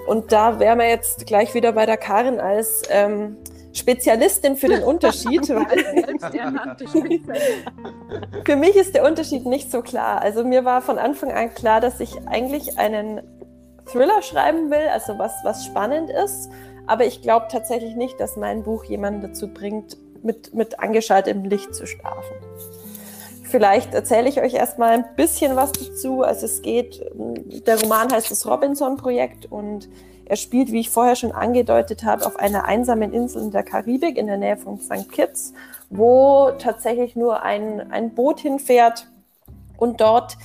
[0.06, 3.36] Und da wären wir jetzt gleich wieder bei der Karin als ähm,
[3.72, 5.46] Spezialistin für den Unterschied.
[8.44, 10.20] für mich ist der Unterschied nicht so klar.
[10.20, 13.22] Also mir war von Anfang an klar, dass ich eigentlich einen
[13.86, 16.50] Thriller schreiben will, also was, was spannend ist.
[16.86, 21.74] Aber ich glaube tatsächlich nicht, dass mein Buch jemanden dazu bringt, mit, mit angeschaltetem Licht
[21.74, 22.34] zu schlafen.
[23.52, 26.22] Vielleicht erzähle ich euch erstmal ein bisschen was dazu.
[26.22, 27.04] Also es geht,
[27.66, 29.88] der Roman heißt das Robinson-Projekt und
[30.24, 34.16] er spielt, wie ich vorher schon angedeutet habe, auf einer einsamen Insel in der Karibik
[34.16, 35.12] in der Nähe von St.
[35.12, 35.52] Kitts,
[35.90, 39.06] wo tatsächlich nur ein, ein Boot hinfährt
[39.76, 40.38] und dort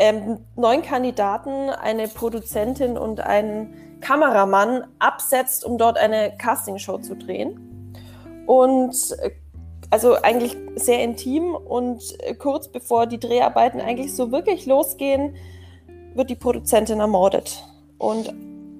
[0.00, 7.94] ähm, neun Kandidaten, eine Produzentin und einen Kameramann absetzt, um dort eine Castingshow zu drehen.
[8.46, 9.30] Und äh,
[9.90, 15.34] also eigentlich sehr intim und äh, kurz bevor die Dreharbeiten eigentlich so wirklich losgehen,
[16.14, 17.64] wird die Produzentin ermordet.
[17.98, 18.32] Und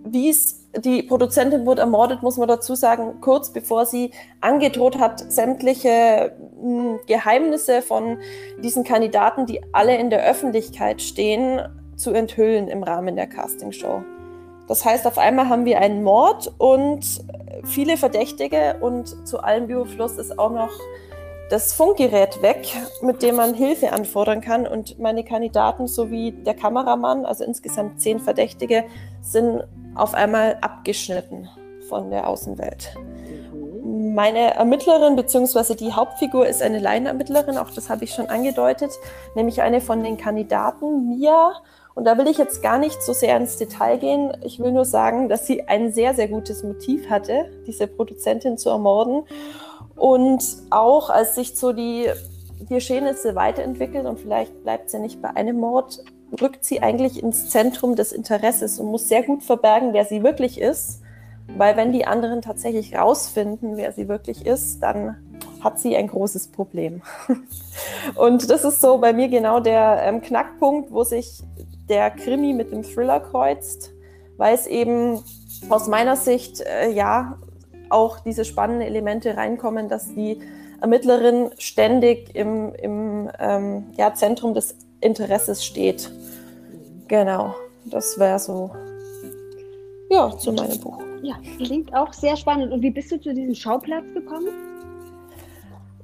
[0.05, 5.33] wie es die Produzentin wurde ermordet, muss man dazu sagen, kurz bevor sie angedroht hat,
[5.33, 8.18] sämtliche hm, Geheimnisse von
[8.62, 11.61] diesen Kandidaten, die alle in der Öffentlichkeit stehen,
[11.96, 14.03] zu enthüllen im Rahmen der Castingshow.
[14.68, 17.05] Das heißt, auf einmal haben wir einen Mord und
[17.64, 20.70] viele Verdächtige und zu allem Überfluss ist auch noch
[21.51, 22.68] das Funkgerät weg,
[23.03, 24.66] mit dem man Hilfe anfordern kann.
[24.66, 28.85] Und meine Kandidaten sowie der Kameramann, also insgesamt zehn Verdächtige,
[29.20, 29.64] sind
[29.96, 31.49] auf einmal abgeschnitten
[31.88, 32.94] von der Außenwelt.
[33.83, 35.75] Meine Ermittlerin bzw.
[35.75, 38.92] die Hauptfigur ist eine Laienermittlerin, auch das habe ich schon angedeutet,
[39.35, 41.53] nämlich eine von den Kandidaten, Mia.
[42.01, 44.33] Und da will ich jetzt gar nicht so sehr ins Detail gehen.
[44.43, 48.71] Ich will nur sagen, dass sie ein sehr, sehr gutes Motiv hatte, diese Produzentin zu
[48.71, 49.25] ermorden.
[49.97, 52.09] Und auch als sich so die,
[52.71, 56.03] Geschehnisse weiterentwickeln und vielleicht bleibt sie nicht bei einem Mord,
[56.41, 60.59] rückt sie eigentlich ins Zentrum des Interesses und muss sehr gut verbergen, wer sie wirklich
[60.59, 61.03] ist.
[61.55, 65.17] Weil wenn die anderen tatsächlich rausfinden, wer sie wirklich ist, dann
[65.61, 67.03] hat sie ein großes Problem.
[68.15, 71.43] Und das ist so bei mir genau der ähm, Knackpunkt, wo sich
[71.90, 73.92] der Krimi mit dem Thriller kreuzt,
[74.38, 75.22] weil es eben
[75.68, 77.38] aus meiner Sicht äh, ja
[77.90, 80.40] auch diese spannenden Elemente reinkommen, dass die
[80.81, 86.11] Ermittlerin ständig im, im ähm, ja, Zentrum des Interesses steht.
[87.09, 88.70] Genau, das wäre so,
[90.09, 91.03] ja, zu meinem Buch.
[91.22, 92.72] Ja, klingt auch sehr spannend.
[92.72, 94.48] Und wie bist du zu diesem Schauplatz gekommen?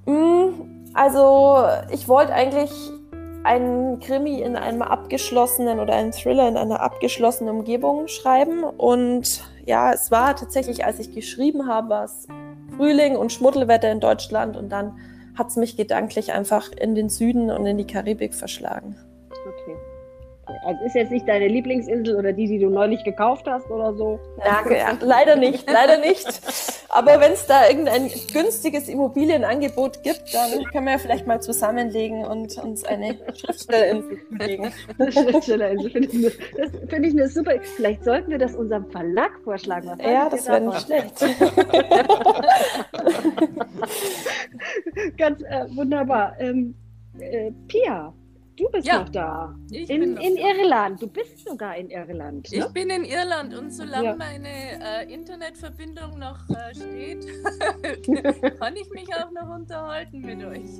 [0.04, 2.70] Mm, also, ich wollte eigentlich
[3.46, 8.64] einen Krimi in einem abgeschlossenen oder einen Thriller in einer abgeschlossenen Umgebung schreiben.
[8.64, 12.26] Und ja, es war tatsächlich, als ich geschrieben habe, war es
[12.76, 14.98] Frühling und Schmuddelwetter in Deutschland und dann
[15.36, 18.96] hat es mich gedanklich einfach in den Süden und in die Karibik verschlagen.
[20.64, 24.18] Also ist jetzt nicht deine Lieblingsinsel oder die, die du neulich gekauft hast oder so?
[24.42, 26.26] Danke, ja, leider nicht, leider nicht.
[26.88, 32.24] Aber wenn es da irgendein günstiges Immobilienangebot gibt, dann können wir ja vielleicht mal zusammenlegen
[32.24, 34.72] und uns eine Schriftstellerinsel zulegen.
[35.10, 36.32] Schriftstellerinsel finde ich,
[36.88, 37.52] find ich eine super.
[37.76, 39.88] Vielleicht sollten wir das unserem Verlag vorschlagen.
[39.88, 41.14] Was ja, das wäre nicht schlecht.
[45.16, 46.36] Ganz äh, wunderbar.
[46.38, 46.74] Ähm,
[47.18, 48.12] äh, Pia,
[48.56, 49.54] Du bist ja, noch da.
[49.70, 51.02] Ich in, bin in Irland.
[51.02, 52.50] Du bist sogar in Irland.
[52.50, 52.58] Ne?
[52.58, 54.16] Ich bin in Irland und solange ja.
[54.16, 57.26] meine äh, Internetverbindung noch äh, steht,
[58.58, 60.70] kann ich mich auch noch unterhalten mit euch.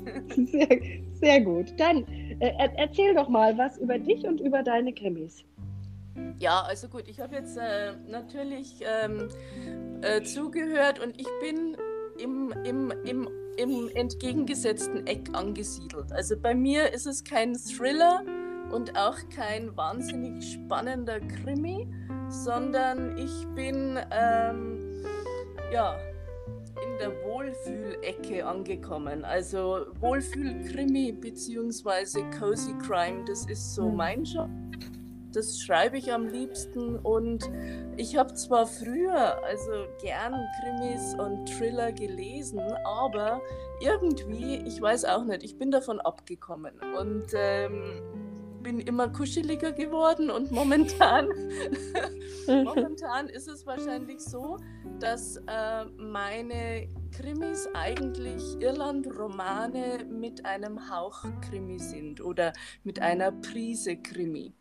[0.50, 0.80] Sehr,
[1.12, 1.66] sehr gut.
[1.76, 2.06] Dann
[2.40, 5.44] äh, erzähl doch mal was über dich und über deine Krimis.
[6.38, 9.28] Ja, also gut, ich habe jetzt äh, natürlich ähm,
[10.00, 11.76] äh, zugehört und ich bin
[12.18, 16.12] im, im, im im entgegengesetzten Eck angesiedelt.
[16.12, 18.22] Also bei mir ist es kein Thriller
[18.70, 21.88] und auch kein wahnsinnig spannender Krimi,
[22.28, 25.04] sondern ich bin ähm,
[25.72, 25.96] ja
[26.84, 29.24] in der Wohlfühlecke angekommen.
[29.24, 32.24] Also Wohlfühl-Krimi bzw.
[32.38, 34.50] Cozy Crime, das ist so mein Job
[35.37, 36.96] das schreibe ich am liebsten.
[36.99, 37.51] Und
[37.96, 43.40] ich habe zwar früher also gern Krimis und Thriller gelesen, aber
[43.81, 48.03] irgendwie, ich weiß auch nicht, ich bin davon abgekommen und ähm,
[48.66, 51.29] bin immer kuscheliger geworden und momentan,
[52.49, 54.57] momentan ist es wahrscheinlich so,
[54.99, 63.99] dass äh, meine Krimis eigentlich Irland-Romane mit einem Hauch Krimi sind oder mit einer Prise
[63.99, 64.53] Krimi.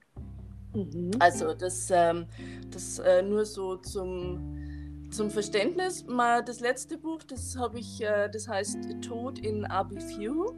[0.76, 1.12] Mhm.
[1.20, 2.26] Also das, ähm,
[2.72, 6.06] das äh, nur so zum, zum Verständnis.
[6.06, 10.52] Mal das letzte Buch, das habe ich, äh, das heißt Tod in Abbeyview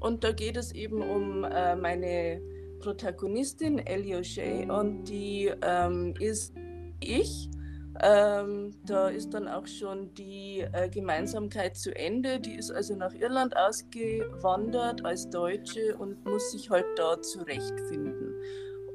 [0.00, 2.40] und da geht es eben um äh, meine
[2.80, 6.54] Protagonistin Ellie O'Shea und die ähm, ist
[7.00, 7.48] ich.
[8.00, 12.40] Ähm, da ist dann auch schon die äh, Gemeinsamkeit zu Ende.
[12.40, 18.34] Die ist also nach Irland ausgewandert als Deutsche und muss sich halt da zurechtfinden.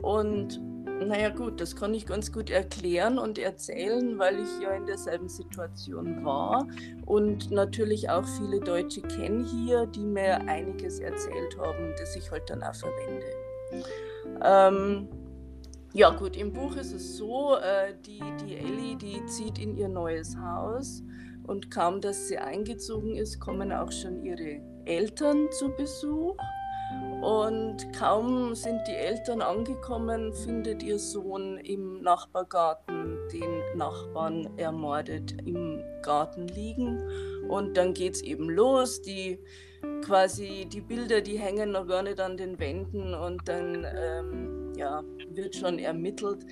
[0.02, 0.62] Und
[1.06, 5.30] Naja gut, das kann ich ganz gut erklären und erzählen, weil ich ja in derselben
[5.30, 6.66] Situation war
[7.06, 12.50] und natürlich auch viele Deutsche kenne hier, die mir einiges erzählt haben, das ich halt
[12.50, 13.26] dann auch verwende.
[14.44, 15.08] Ähm,
[15.94, 19.90] ja gut, im Buch ist es so, äh, die, die Ellie, die zieht in ihr
[19.90, 21.04] neues Haus
[21.44, 26.36] und kaum, dass sie eingezogen ist, kommen auch schon ihre Eltern zu Besuch.
[27.22, 35.84] Und kaum sind die Eltern angekommen, findet ihr Sohn im Nachbargarten den Nachbarn ermordet im
[36.02, 37.02] Garten liegen.
[37.50, 39.02] Und dann geht es eben los.
[39.02, 39.40] Die
[40.04, 45.04] quasi die Bilder, die hängen noch gar nicht an den Wänden und dann ähm, ja,
[45.30, 46.46] wird schon ermittelt.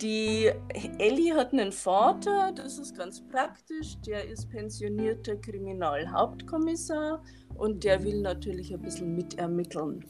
[0.00, 0.50] Die
[0.98, 7.22] Ellie hat einen Vater, das ist ganz praktisch, der ist pensionierter Kriminalhauptkommissar
[7.56, 10.04] und der will natürlich ein bisschen mitermitteln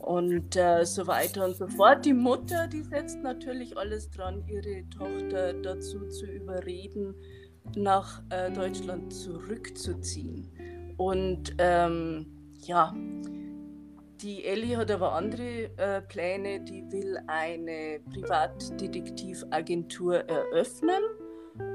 [0.00, 2.04] und äh, so weiter und so fort.
[2.04, 7.14] Die Mutter, die setzt natürlich alles dran, ihre Tochter dazu zu überreden,
[7.76, 10.50] nach äh, Deutschland zurückzuziehen.
[10.96, 12.26] Und ähm,
[12.66, 12.94] ja,
[14.22, 16.60] die Ellie hat aber andere äh, Pläne.
[16.60, 21.02] Die will eine Privatdetektivagentur eröffnen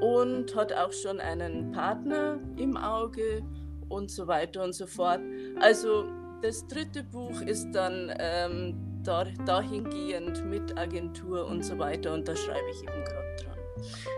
[0.01, 3.41] und hat auch schon einen Partner im Auge
[3.89, 5.21] und so weiter und so fort.
[5.59, 6.05] Also
[6.41, 12.35] das dritte Buch ist dann ähm, da, dahingehend mit Agentur und so weiter und da
[12.35, 13.57] schreibe ich eben gerade dran.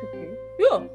[0.09, 0.37] Okay.
[0.59, 0.89] Ja,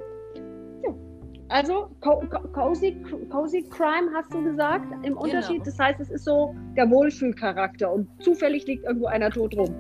[1.53, 2.97] also co co cozy,
[3.31, 5.63] cozy Crime hast du gesagt im Unterschied.
[5.63, 5.65] Genau.
[5.65, 9.75] Das heißt, es ist so der Wohlfühlcharakter und zufällig liegt irgendwo einer tot rum.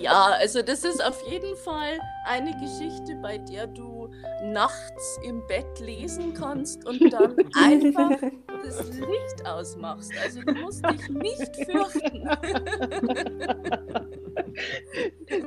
[0.00, 4.10] Ja, also das ist auf jeden Fall eine Geschichte, bei der du
[4.44, 8.10] nachts im Bett lesen kannst und dann einfach
[8.64, 10.12] das Licht ausmachst.
[10.22, 12.28] Also du musst dich nicht fürchten.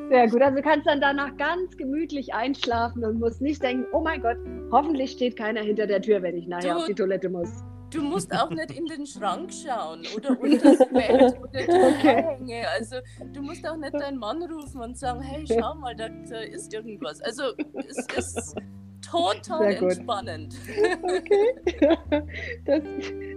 [0.10, 0.42] Sehr gut.
[0.42, 4.38] Also du kannst dann danach ganz gemütlich einschlafen und musst nicht denken, oh mein Gott,
[4.72, 7.50] hoffentlich steht keiner hinter der Tür, wenn ich nachher du, auf die Toilette muss.
[7.92, 12.66] Du musst auch nicht in den Schrank schauen oder unter das Bett oder die okay.
[12.78, 12.98] Also
[13.34, 17.22] du musst auch nicht deinen Mann rufen und sagen, hey, schau mal, da, ist irgendwas.
[17.22, 17.44] Also
[17.88, 18.56] es ist
[19.02, 20.56] total entspannend.
[21.04, 21.46] Okay.
[22.66, 22.82] Das,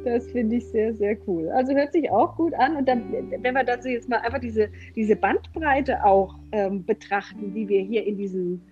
[0.05, 1.49] das finde ich sehr, sehr cool.
[1.51, 2.77] Also hört sich auch gut an.
[2.77, 7.69] Und dann, wenn wir dazu jetzt mal einfach diese, diese Bandbreite auch ähm, betrachten, die
[7.69, 8.63] wir hier in diesem,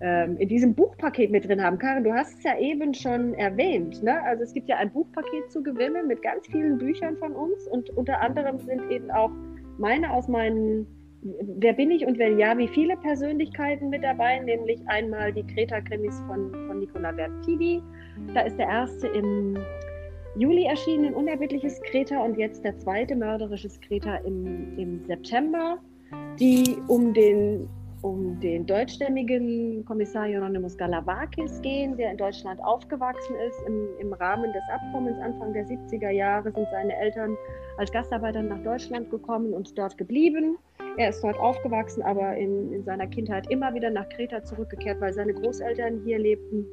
[0.00, 1.78] in diesem Buchpaket mit drin haben.
[1.78, 4.00] Karin, du hast es ja eben schon erwähnt.
[4.02, 4.22] Ne?
[4.22, 7.90] Also es gibt ja ein Buchpaket zu gewinnen mit ganz vielen Büchern von uns und
[7.90, 9.30] unter anderem sind eben auch
[9.78, 10.86] meine aus meinen
[11.20, 14.38] Wer bin ich und wenn ja, wie viele Persönlichkeiten mit dabei?
[14.38, 17.82] Nämlich einmal die Kreta-Krimis von, von Nicola Vertidi.
[18.34, 19.58] Da ist der erste im
[20.36, 25.78] Juli erschienen, Unerbittliches Kreta und jetzt der zweite mörderisches Kreta im, im September,
[26.38, 27.68] die um den,
[28.02, 33.60] um den deutschstämmigen Kommissar Hieronymus Galavakis gehen, der in Deutschland aufgewachsen ist.
[33.66, 37.36] Im, Im Rahmen des Abkommens Anfang der 70er Jahre sind seine Eltern
[37.76, 40.58] als Gastarbeiter nach Deutschland gekommen und dort geblieben.
[40.96, 45.12] Er ist dort aufgewachsen, aber in, in seiner Kindheit immer wieder nach Kreta zurückgekehrt, weil
[45.12, 46.66] seine Großeltern hier lebten.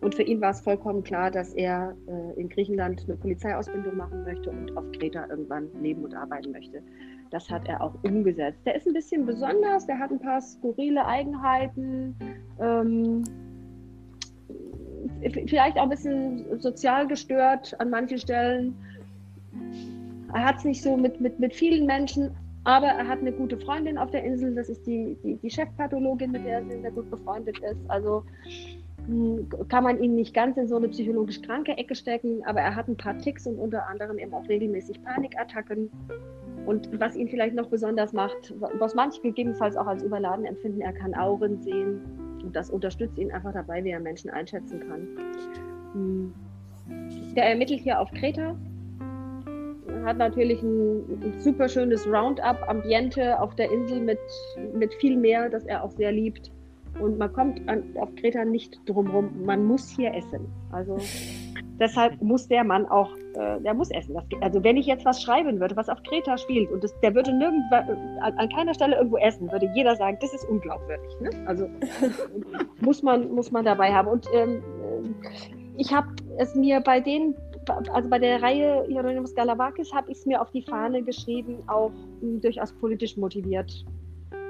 [0.00, 4.24] Und für ihn war es vollkommen klar, dass er äh, in Griechenland eine Polizeiausbildung machen
[4.24, 6.82] möchte und auf Kreta irgendwann leben und arbeiten möchte.
[7.30, 8.60] Das hat er auch umgesetzt.
[8.64, 12.14] Der ist ein bisschen besonders, der hat ein paar skurrile Eigenheiten,
[12.60, 13.24] ähm,
[15.46, 18.76] vielleicht auch ein bisschen sozial gestört an manchen Stellen.
[20.32, 22.30] Er hat es nicht so mit, mit, mit vielen Menschen,
[22.64, 26.32] aber er hat eine gute Freundin auf der Insel, das ist die, die, die Chefpathologin,
[26.32, 27.78] mit der er sehr gut befreundet ist.
[27.88, 28.24] Also
[29.68, 32.88] kann man ihn nicht ganz in so eine psychologisch kranke Ecke stecken, aber er hat
[32.88, 35.90] ein paar Ticks und unter anderem eben auch regelmäßig Panikattacken.
[36.66, 40.92] Und was ihn vielleicht noch besonders macht, was manche gegebenenfalls auch als überladen empfinden, er
[40.92, 42.00] kann Auren sehen.
[42.42, 45.08] Und das unterstützt ihn einfach dabei, wie er Menschen einschätzen kann.
[45.92, 46.34] Hm.
[47.36, 48.56] Der ermittelt hier auf Kreta
[50.06, 54.18] hat natürlich ein, ein super schönes Roundup-Ambiente auf der Insel mit,
[54.72, 56.52] mit viel mehr, das er auch sehr liebt.
[57.00, 59.44] Und man kommt an, auf Kreta nicht drumherum.
[59.44, 60.46] Man muss hier essen.
[60.72, 60.98] Also
[61.78, 64.14] deshalb muss der Mann auch, äh, der muss essen.
[64.14, 67.14] Das, also wenn ich jetzt was schreiben würde, was auf Kreta spielt und das, der
[67.14, 67.74] würde nirgendwo,
[68.20, 71.20] an, an, keiner Stelle irgendwo essen, würde jeder sagen, das ist unglaubwürdig.
[71.20, 71.30] Ne?
[71.46, 71.68] Also
[72.80, 74.08] muss man muss man dabei haben.
[74.08, 74.62] Und ähm,
[75.76, 77.34] ich habe es mir bei den
[77.92, 81.90] also bei der Reihe Hieronymus Galavakis habe ich es mir auf die Fahne geschrieben, auch
[82.40, 83.84] durchaus politisch motiviert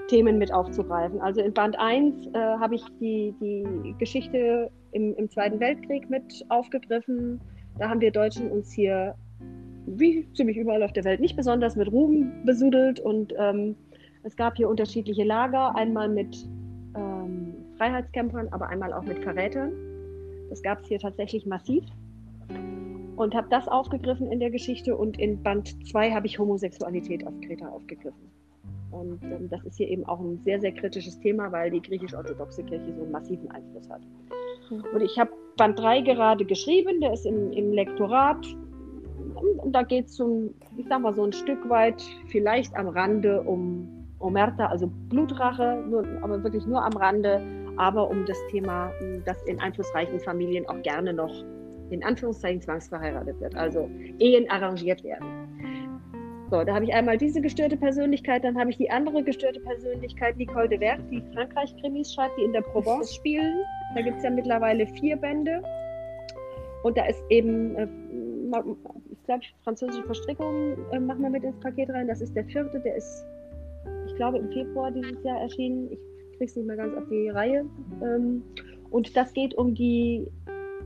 [0.09, 1.21] Themen mit aufzugreifen.
[1.21, 6.45] Also in Band 1 äh, habe ich die, die Geschichte im, im, Zweiten Weltkrieg mit
[6.49, 7.40] aufgegriffen.
[7.79, 9.14] Da haben wir Deutschen uns hier,
[9.87, 13.77] wie ziemlich überall auf der Welt, nicht besonders mit Ruhm besudelt und ähm,
[14.23, 16.49] Es gab hier unterschiedliche Lager, einmal mit
[16.97, 19.73] ähm, Freiheitskämpfern, aber einmal auch mit Verrätern.
[20.51, 21.85] Das gab es hier tatsächlich massiv.
[23.16, 27.33] Und habe das aufgegriffen in der Geschichte und in Band 2 habe ich Homosexualität auf
[27.40, 28.36] Kreta aufgegriffen.
[28.91, 32.63] Und ähm, das ist hier eben auch ein sehr, sehr kritisches Thema, weil die griechisch-orthodoxe
[32.65, 34.03] Kirche so einen massiven Einfluss hat.
[34.71, 38.47] Und ich habe Band 3 gerade geschrieben, der ist im, im Lektorat.
[39.59, 43.43] Und da geht es so, ich sag mal, so ein Stück weit, vielleicht am Rande
[43.43, 47.43] um Omerta, also Blutrache, nur, aber wirklich nur am Rande,
[47.77, 48.91] aber um das Thema,
[49.25, 51.45] dass in einflussreichen Familien auch gerne noch
[51.91, 55.27] in Anführungszeichen zwangsverheiratet wird, also Ehen arrangiert werden.
[56.51, 60.37] So, da habe ich einmal diese gestörte Persönlichkeit, dann habe ich die andere gestörte Persönlichkeit,
[60.37, 63.63] Nicole de Wert, die Frankreich-Krimis schreibt, die in der Provence spielen.
[63.97, 65.61] Da gibt es ja mittlerweile vier Bände.
[66.85, 67.89] Und da ist eben, äh,
[69.11, 72.07] ich glaube, französische Verstrickungen äh, machen wir mit ins Paket rein.
[72.07, 73.27] Das ist der vierte, der ist,
[74.07, 75.91] ich glaube, im Februar dieses Jahr erschienen.
[75.91, 75.99] Ich
[76.37, 77.67] kriege es nicht mehr ganz auf die Reihe.
[78.05, 78.45] Ähm,
[78.91, 80.29] und das geht um die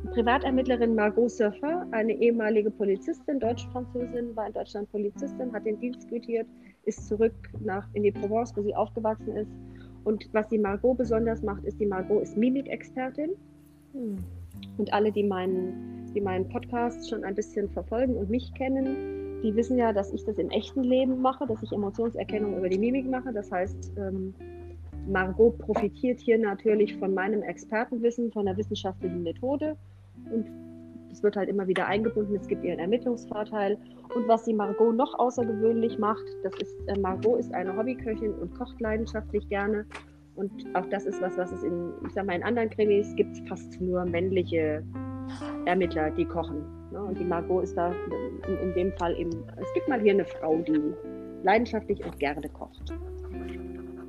[0.09, 6.47] Privatermittlerin Margot Surfer, eine ehemalige Polizistin, Deutsch-Französin, war in Deutschland Polizistin, hat den Dienst quittiert,
[6.85, 9.51] ist zurück nach, in die Provence, wo sie aufgewachsen ist.
[10.05, 13.31] Und was die Margot besonders macht, ist, die Margot ist Mimikexpertin.
[13.93, 14.17] Hm.
[14.79, 19.55] Und alle, die meinen, die meinen Podcast schon ein bisschen verfolgen und mich kennen, die
[19.55, 23.09] wissen ja, dass ich das im echten Leben mache, dass ich Emotionserkennung über die Mimik
[23.09, 23.33] mache.
[23.33, 24.35] Das heißt, ähm,
[25.07, 29.77] Margot profitiert hier natürlich von meinem Expertenwissen, von der wissenschaftlichen Methode
[30.31, 30.47] und
[31.13, 33.77] es wird halt immer wieder eingebunden, es gibt ihren Ermittlungsvorteil.
[34.15, 38.55] Und was die Margot noch außergewöhnlich macht, das ist, äh, Margot ist eine Hobbyköchin und
[38.55, 39.85] kocht leidenschaftlich gerne.
[40.37, 43.37] Und auch das ist was, was es in, ich sag mal, in anderen Krimis gibt
[43.49, 44.83] fast nur männliche
[45.67, 46.65] Ermittler, die kochen.
[46.93, 47.03] Ne?
[47.03, 47.93] Und die Margot ist da
[48.49, 49.31] in, in dem Fall eben,
[49.61, 50.81] es gibt mal hier eine Frau, die
[51.43, 52.93] leidenschaftlich und gerne kocht.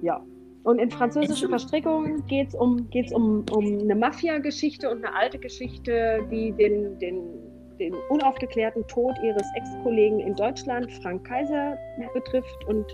[0.02, 0.24] Ja,
[0.63, 5.39] und in französischen Verstrickungen geht es um, geht's um, um eine Mafia-Geschichte und eine alte
[5.39, 7.24] Geschichte, die den, den,
[7.80, 11.78] den unaufgeklärten Tod ihres Ex-Kollegen in Deutschland, Frank Kaiser,
[12.13, 12.86] betrifft und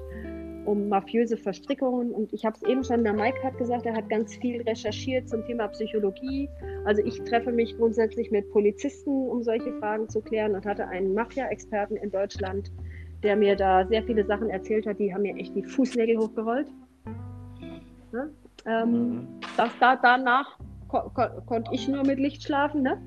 [0.65, 2.11] um mafiöse Verstrickungen.
[2.11, 5.27] Und ich habe es eben schon, der Mike hat gesagt, er hat ganz viel recherchiert
[5.27, 6.49] zum Thema Psychologie.
[6.85, 11.13] Also ich treffe mich grundsätzlich mit Polizisten, um solche Fragen zu klären und hatte einen
[11.13, 12.71] Mafia-Experten in Deutschland,
[13.23, 16.67] der mir da sehr viele Sachen erzählt hat, die haben mir echt die Fußnägel hochgerollt.
[18.11, 18.29] Ne?
[18.65, 19.27] Ähm, mhm.
[19.55, 22.83] das, da, danach ko ko konnte ich nur mit Licht schlafen.
[22.83, 22.97] Ne?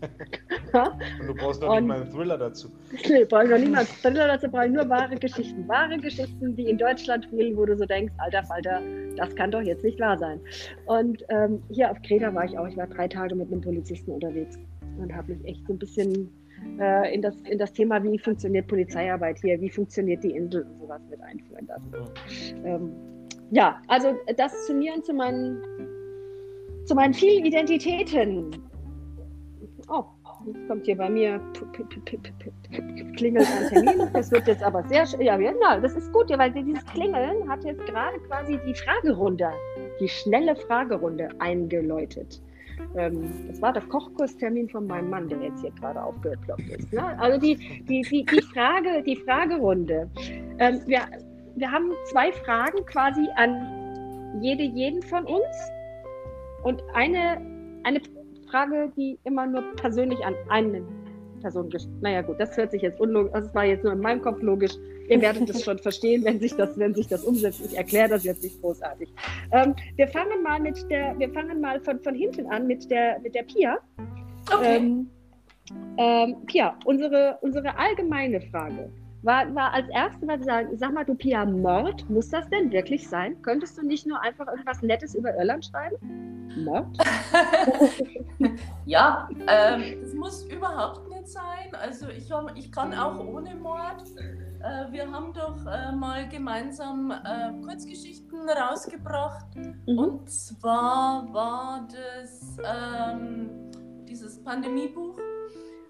[1.20, 2.68] Und du brauchst noch Und, nicht mal einen Thriller dazu.
[3.08, 5.68] Nee, brauche ich noch nicht mal einen Thriller dazu, brauche ich nur wahre Geschichten.
[5.68, 8.82] Wahre Geschichten, die in Deutschland spielen, wo du so denkst, alter Falter,
[9.16, 10.40] das kann doch jetzt nicht wahr sein.
[10.86, 14.10] Und ähm, hier auf Kreta war ich auch, ich war drei Tage mit einem Polizisten
[14.10, 14.58] unterwegs
[14.98, 16.30] und habe mich echt so ein bisschen
[16.78, 20.78] äh, in, das, in das Thema, wie funktioniert Polizeiarbeit hier, wie funktioniert die Insel und
[20.78, 21.92] sowas mit einführen lassen.
[22.64, 22.92] Ähm,
[23.50, 25.62] ja, also das zu mir und zu meinen,
[26.84, 28.50] zu meinen vielen Identitäten.
[29.88, 30.04] Oh,
[30.46, 31.40] jetzt kommt hier bei mir
[33.16, 34.08] klingelt ein Termin.
[34.12, 37.84] Das wird jetzt aber sehr ja, ja, das ist gut, weil dieses Klingeln hat jetzt
[37.86, 39.50] gerade quasi die Fragerunde,
[40.00, 42.40] die schnelle Fragerunde eingeläutet.
[42.96, 46.92] Ähm, das war der Kochkurstermin von meinem Mann, der jetzt hier gerade aufgeploppt ist.
[46.92, 47.18] Ne?
[47.18, 50.10] Also die, die, die, die, Frage, die Fragerunde.
[50.58, 51.00] Ähm, wir,
[51.56, 55.70] wir haben zwei Fragen quasi an jede, jeden von uns.
[56.62, 57.40] Und eine,
[57.84, 58.00] eine
[58.50, 60.82] Frage, die immer nur persönlich an eine
[61.40, 64.22] Person gestellt Naja, gut, das hört sich jetzt unlogisch, das war jetzt nur in meinem
[64.22, 64.72] Kopf logisch.
[65.08, 67.60] Ihr werdet es schon verstehen, wenn sich das, wenn sich das umsetzt.
[67.64, 69.12] Ich erkläre das jetzt nicht großartig.
[69.52, 73.20] Ähm, wir fangen mal mit der, wir fangen mal von, von hinten an mit der,
[73.20, 73.78] mit der Pia.
[74.50, 74.76] Okay.
[74.76, 75.10] Ähm,
[75.98, 78.90] ähm, Pia, unsere, unsere allgemeine Frage
[79.24, 83.08] war, war als erstes mal sagen, sag mal, du Pia, Mord, muss das denn wirklich
[83.08, 83.40] sein?
[83.42, 86.44] Könntest du nicht nur einfach irgendwas Nettes über Irland schreiben?
[86.56, 86.96] Mord?
[88.86, 91.74] ja, ähm, das muss überhaupt nicht sein.
[91.80, 94.04] Also ich, ich kann auch ohne Mord.
[94.18, 99.56] Äh, wir haben doch äh, mal gemeinsam äh, Kurzgeschichten rausgebracht.
[99.86, 99.98] Mhm.
[99.98, 103.50] Und zwar war das ähm,
[104.06, 105.18] dieses Pandemiebuch.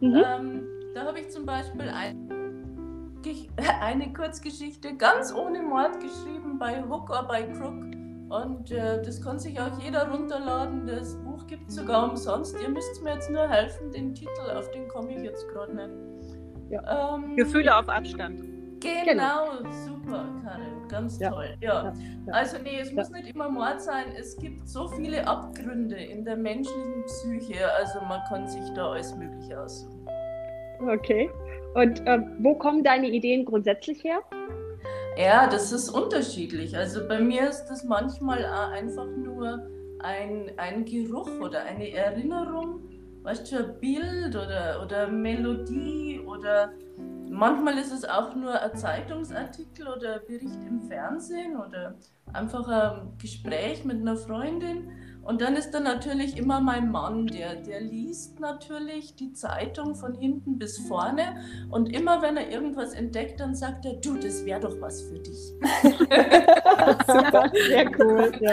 [0.00, 0.24] Mhm.
[0.24, 2.33] Ähm, da habe ich zum Beispiel ein
[3.80, 7.84] eine Kurzgeschichte ganz ohne Mord geschrieben bei Hook oder bei Crook.
[8.28, 10.86] Und äh, das kann sich auch jeder runterladen.
[10.86, 12.56] Das Buch gibt es sogar umsonst.
[12.60, 16.34] Ihr müsst mir jetzt nur helfen, den Titel, auf den komme ich jetzt gerade nicht.
[16.70, 17.14] Ja.
[17.14, 18.40] Ähm, Gefühle auf Abstand.
[18.80, 19.70] Genau, genau.
[19.86, 21.30] super, Karin, ganz ja.
[21.30, 21.54] toll.
[21.60, 21.84] Ja.
[21.84, 22.32] ja.
[22.32, 24.06] Also nee, es muss nicht immer Mord sein.
[24.18, 27.72] Es gibt so viele Abgründe in der menschlichen Psyche.
[27.72, 30.06] Also man kann sich da alles Mögliche aussuchen.
[30.80, 31.30] Okay.
[31.74, 34.20] Und äh, wo kommen deine Ideen grundsätzlich her?
[35.16, 36.76] Ja, das ist unterschiedlich.
[36.76, 39.68] Also bei mir ist das manchmal auch einfach nur
[40.00, 42.80] ein, ein Geruch oder eine Erinnerung,
[43.22, 46.72] weißt du, ein Bild oder, oder Melodie oder
[47.30, 51.94] manchmal ist es auch nur ein Zeitungsartikel oder ein Bericht im Fernsehen oder
[52.32, 54.90] einfach ein Gespräch mit einer Freundin.
[55.24, 60.14] Und dann ist da natürlich immer mein Mann, der, der liest natürlich die Zeitung von
[60.14, 61.36] hinten bis vorne.
[61.70, 65.18] Und immer wenn er irgendwas entdeckt, dann sagt er, du, das wäre doch was für
[65.18, 65.34] dich.
[67.06, 68.32] Super, sehr cool.
[68.40, 68.52] Ja.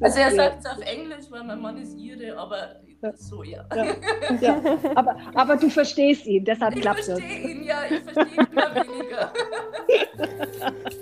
[0.00, 2.80] Also er sagt es auf Englisch, weil mein Mann ist ihre, aber
[3.16, 3.64] so ja.
[3.74, 3.94] ja.
[4.40, 4.62] ja.
[4.94, 7.08] Aber, aber du verstehst ihn, deshalb ich klappt es.
[7.08, 9.32] Ich verstehe ihn, ja, ich verstehe ihn immer weniger.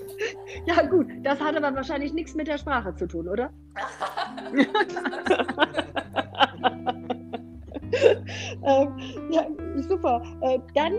[0.66, 3.50] Ja, gut, das hat aber wahrscheinlich nichts mit der Sprache zu tun, oder?
[8.64, 8.98] ähm,
[9.30, 9.46] ja,
[9.76, 10.22] super.
[10.42, 10.92] Äh, dann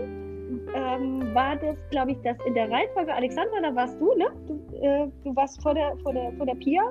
[0.74, 3.12] ähm, war das, glaube ich, das in der Reihenfolge.
[3.14, 4.26] Alexandra, da warst du, ne?
[4.46, 6.82] Du, äh, du warst vor der, vor der, vor der Pia.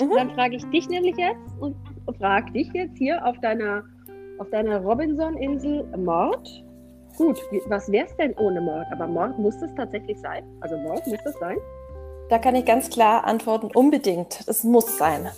[0.00, 0.10] Mhm.
[0.16, 1.76] Dann frage ich dich nämlich jetzt und
[2.18, 3.84] frage dich jetzt hier auf deiner,
[4.38, 6.64] auf deiner Robinson-Insel Mord.
[7.16, 7.38] Gut,
[7.68, 8.86] was wäre es denn ohne Mord?
[8.90, 10.44] Aber Mord muss es tatsächlich sein?
[10.60, 11.56] Also Mord muss es sein?
[12.30, 14.46] Da kann ich ganz klar antworten, unbedingt.
[14.48, 15.30] Das muss sein.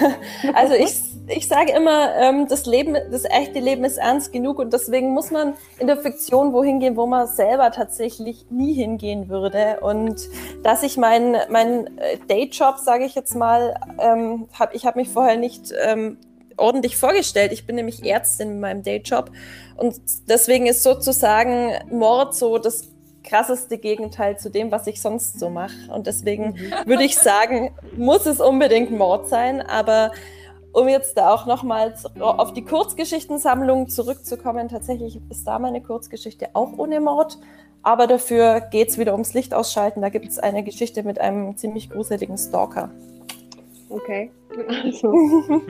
[0.54, 4.72] also ich, ich sage immer, ähm, das Leben, das echte Leben ist ernst genug und
[4.72, 9.78] deswegen muss man in der Fiktion wohin gehen, wo man selber tatsächlich nie hingehen würde.
[9.80, 10.28] Und
[10.62, 15.10] dass ich meinen mein äh, Dayjob, sage ich jetzt mal, ähm, hab, ich habe mich
[15.10, 16.18] vorher nicht ähm,
[16.56, 17.52] ordentlich vorgestellt.
[17.52, 19.30] Ich bin nämlich Ärztin in meinem Dayjob
[19.76, 19.94] und
[20.28, 22.95] deswegen ist sozusagen Mord so das
[23.26, 25.92] krasseste Gegenteil zu dem, was ich sonst so mache.
[25.92, 26.72] Und deswegen mhm.
[26.86, 29.60] würde ich sagen, muss es unbedingt Mord sein.
[29.60, 30.12] Aber
[30.72, 36.72] um jetzt da auch nochmals auf die Kurzgeschichtensammlung zurückzukommen, tatsächlich ist da meine Kurzgeschichte auch
[36.76, 37.38] ohne Mord.
[37.82, 40.02] Aber dafür geht es wieder ums Licht ausschalten.
[40.02, 42.90] Da gibt es eine Geschichte mit einem ziemlich gruseligen Stalker.
[43.88, 44.30] Okay.
[44.68, 45.12] Also,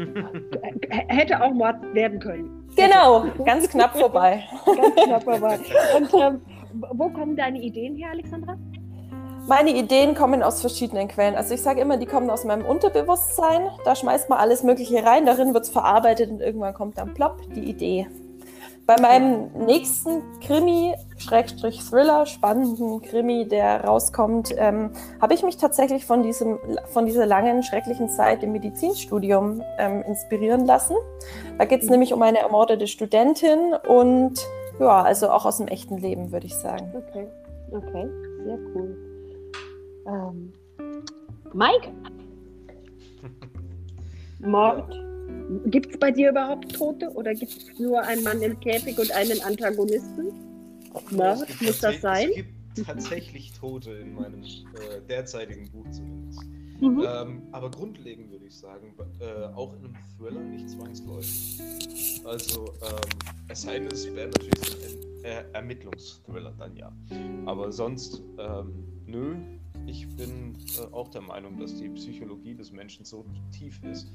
[1.09, 2.69] hätte auch Mord werden können.
[2.77, 4.45] Genau, ganz knapp vorbei.
[4.65, 5.59] ganz knapp vorbei.
[5.97, 6.41] Und ähm,
[6.73, 8.57] wo kommen deine Ideen her, Alexandra?
[9.49, 11.37] Meine Ideen kommen aus verschiedenen Quellen.
[11.37, 13.69] Also ich sage immer, die kommen aus meinem Unterbewusstsein.
[13.85, 17.41] Da schmeißt man alles Mögliche rein, darin wird es verarbeitet und irgendwann kommt dann plopp
[17.55, 18.09] die Idee.
[18.87, 24.91] Bei meinem nächsten Krimi, Schrägstrich Thriller, spannenden Krimi, der rauskommt, ähm,
[25.21, 26.61] habe ich mich tatsächlich von, diesem,
[26.93, 30.95] von dieser langen, schrecklichen Zeit im Medizinstudium ähm, inspirieren lassen.
[31.59, 34.35] Da geht es nämlich um eine ermordete Studentin und
[34.81, 36.93] ja, also auch aus dem echten Leben, würde ich sagen.
[36.95, 37.27] Okay,
[37.71, 38.09] okay,
[38.45, 38.97] sehr cool.
[40.07, 40.53] Ähm,
[41.53, 41.93] Mike?
[44.41, 44.93] Mord.
[45.67, 49.11] Gibt es bei dir überhaupt Tote oder gibt es nur einen Mann im Käfig und
[49.13, 50.33] einen Antagonisten?
[51.11, 52.31] Mord, muss das sein?
[52.31, 56.41] Es gibt tatsächlich Tote in meinem äh, derzeitigen Buch zumindest.
[56.81, 57.05] Mhm.
[57.07, 61.61] Ähm, aber grundlegend würde ich sagen, äh, auch in einem Thriller nicht zwangsläufig.
[62.25, 63.19] Also, ähm,
[63.49, 66.93] es sei denn, es wäre natürlich ein äh, Ermittlungsthriller dann ja.
[67.47, 69.37] Aber sonst, ähm, nö.
[69.87, 74.13] Ich bin äh, auch der Meinung, dass die Psychologie des Menschen so tief ist,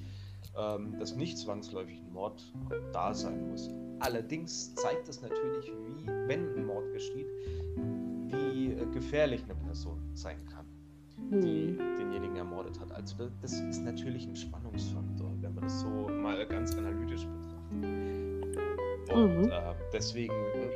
[0.58, 2.44] ähm, dass nicht zwangsläufig ein Mord
[2.92, 3.70] da sein muss.
[4.00, 7.28] Allerdings zeigt es natürlich, wie, wenn ein Mord geschieht,
[8.28, 10.61] wie äh, gefährlich eine Person sein kann
[11.32, 11.96] die hm.
[11.98, 12.92] denjenigen ermordet hat.
[12.92, 17.52] Also das, das, ist natürlich ein Spannungsfaktor, wenn man das so mal ganz analytisch betrachtet.
[19.14, 19.52] Und mhm.
[19.52, 20.34] äh, deswegen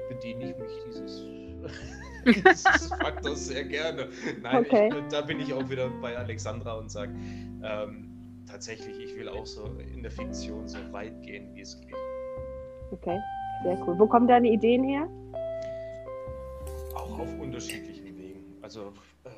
[0.09, 1.25] bediene ich mich dieses,
[2.25, 4.09] dieses Faktors sehr gerne.
[4.41, 4.89] Nein, okay.
[4.89, 7.13] ich, da bin ich auch wieder bei Alexandra und sage,
[7.63, 8.09] ähm,
[8.47, 11.95] tatsächlich, ich will auch so in der Fiktion so weit gehen, wie es geht.
[12.91, 13.19] Okay,
[13.63, 13.97] sehr cool.
[13.97, 15.07] Wo kommen deine Ideen her?
[16.93, 18.43] Auch auf unterschiedlichen Wegen.
[18.61, 18.93] Also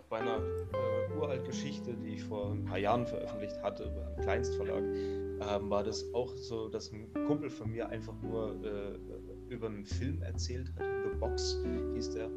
[0.10, 4.22] bei einer äh, uralt Geschichte, die ich vor ein paar Jahren veröffentlicht hatte über einen
[4.22, 9.68] Kleinstverlag, ähm, war das auch so, dass ein Kumpel von mir einfach nur äh, über
[9.68, 10.86] einen Film erzählt hat.
[11.04, 11.58] The Box
[11.94, 12.30] hieß der.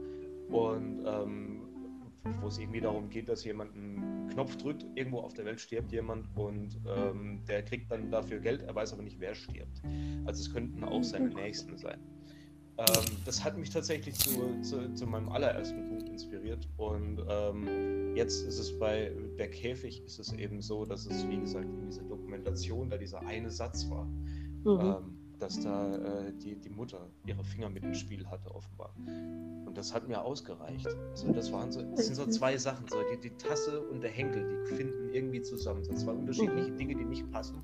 [0.49, 1.62] Und ähm,
[2.41, 5.93] wo es irgendwie darum geht, dass jemand einen Knopf drückt, irgendwo auf der Welt stirbt
[5.93, 9.83] jemand und ähm, der kriegt dann dafür Geld, er weiß aber nicht, wer stirbt.
[10.27, 11.99] Also es könnten auch seine Nächsten sein.
[12.81, 16.69] Ähm, das hat mich tatsächlich zu, zu, zu, meinem allerersten Buch inspiriert.
[16.77, 21.39] Und ähm, jetzt ist es bei Der Käfig ist es eben so, dass es, wie
[21.39, 24.05] gesagt, in dieser Dokumentation da dieser eine Satz war.
[24.05, 24.81] Mhm.
[24.81, 28.95] Ähm, dass da äh, die, die Mutter ihre Finger mit im Spiel hatte, offenbar.
[29.67, 30.87] Und das hat mir ausgereicht.
[31.11, 32.87] Also das waren so, das sind so zwei Sachen.
[32.89, 35.81] So die, die Tasse und der Henkel, die finden irgendwie zusammen.
[35.81, 37.63] Das sind zwei unterschiedliche Dinge, die nicht passen.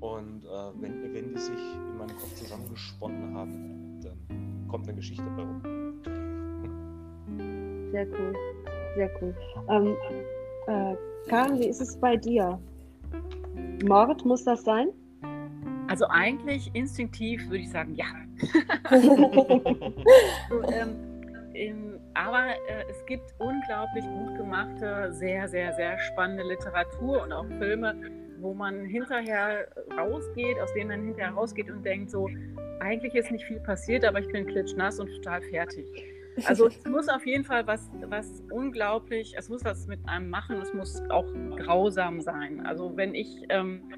[0.00, 0.48] Und äh,
[0.80, 5.81] wenn, wenn die sich in meinem Kopf zusammengesponnen haben, dann kommt eine Geschichte bei rum.
[7.92, 8.34] Sehr cool.
[8.96, 9.34] Sehr cool.
[9.68, 9.96] Ähm,
[10.66, 10.96] äh,
[11.28, 12.58] Karin, wie ist es bei dir?
[13.84, 14.88] Mord muss das sein?
[15.88, 18.06] Also eigentlich instinktiv würde ich sagen, ja.
[19.00, 20.96] so, ähm,
[21.54, 27.46] in, aber äh, es gibt unglaublich gut gemachte, sehr, sehr, sehr spannende Literatur und auch
[27.58, 27.94] Filme,
[28.38, 32.28] wo man hinterher rausgeht, aus denen man hinterher rausgeht und denkt so,
[32.80, 35.86] eigentlich ist nicht viel passiert, aber ich bin klitschnass und total fertig.
[36.46, 40.60] Also es muss auf jeden Fall was, was unglaublich, es muss was mit einem machen,
[40.60, 41.26] es muss auch
[41.56, 42.64] grausam sein.
[42.66, 43.92] Also wenn ich, ähm,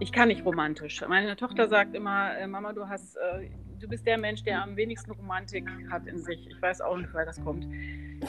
[0.00, 1.02] ich kann nicht romantisch.
[1.08, 3.48] Meine Tochter sagt immer, äh, Mama, du hast, äh,
[3.78, 6.48] du bist der Mensch, der am wenigsten Romantik hat in sich.
[6.50, 7.64] Ich weiß auch nicht, woher das kommt.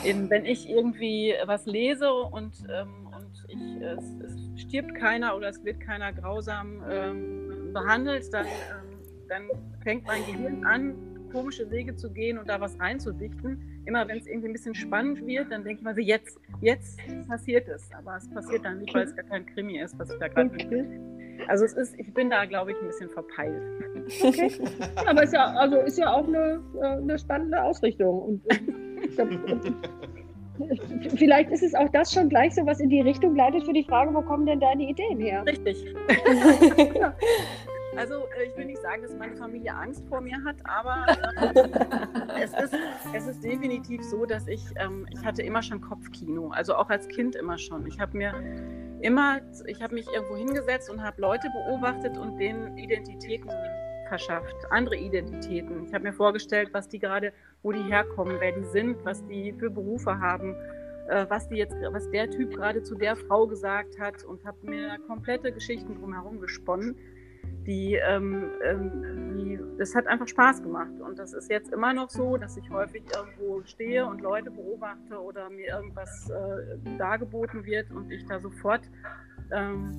[0.04, 5.50] In, wenn ich irgendwie was lese und, ähm, und ich, es, es, stirbt keiner oder
[5.50, 9.44] es wird keiner grausam ähm, behandelt, dann, ähm, dann
[9.84, 13.84] fängt mein Gehirn an, komische Wege zu gehen und da was reinzudichten.
[13.86, 17.00] Immer wenn es irgendwie ein bisschen spannend wird, dann denke ich mal so, jetzt, jetzt
[17.28, 17.90] passiert es.
[17.98, 20.52] Aber es passiert dann nicht, weil es gar kein Krimi ist, was ich da gerade
[20.52, 20.86] okay.
[21.48, 23.64] Also es ist, ich bin da, glaube ich, ein bisschen verpeilt.
[24.22, 24.52] Okay.
[25.08, 28.22] Aber ist ja, also ist ja auch eine, äh, eine spannende Ausrichtung.
[28.22, 28.44] Und,
[31.16, 33.84] Vielleicht ist es auch das schon gleich so, was in die Richtung leitet für die
[33.84, 35.44] Frage, wo kommen denn deine Ideen her?
[35.46, 35.86] Richtig.
[36.96, 37.16] ja.
[38.00, 41.06] Also äh, ich will nicht sagen, dass meine Familie Angst vor mir hat, aber
[41.54, 42.74] äh, es, ist,
[43.14, 47.10] es ist definitiv so, dass ich, ähm, ich hatte immer schon Kopfkino, also auch als
[47.10, 47.86] Kind immer schon.
[47.88, 48.34] Ich habe mir
[49.02, 53.52] immer, ich habe mich irgendwo hingesetzt und habe Leute beobachtet und denen Identitäten
[54.08, 55.86] verschafft, andere Identitäten.
[55.86, 57.34] Ich habe mir vorgestellt, was die gerade,
[57.64, 60.56] wo die herkommen, wer die sind, was die für Berufe haben,
[61.10, 64.58] äh, was die jetzt, was der Typ gerade zu der Frau gesagt hat und habe
[64.64, 66.96] mir komplette Geschichten drumherum gesponnen
[67.66, 71.00] die, ähm, ähm, die, das hat einfach Spaß gemacht.
[71.00, 75.22] Und das ist jetzt immer noch so, dass ich häufig irgendwo stehe und Leute beobachte
[75.22, 78.82] oder mir irgendwas äh, dargeboten wird und ich da sofort
[79.52, 79.92] ähm,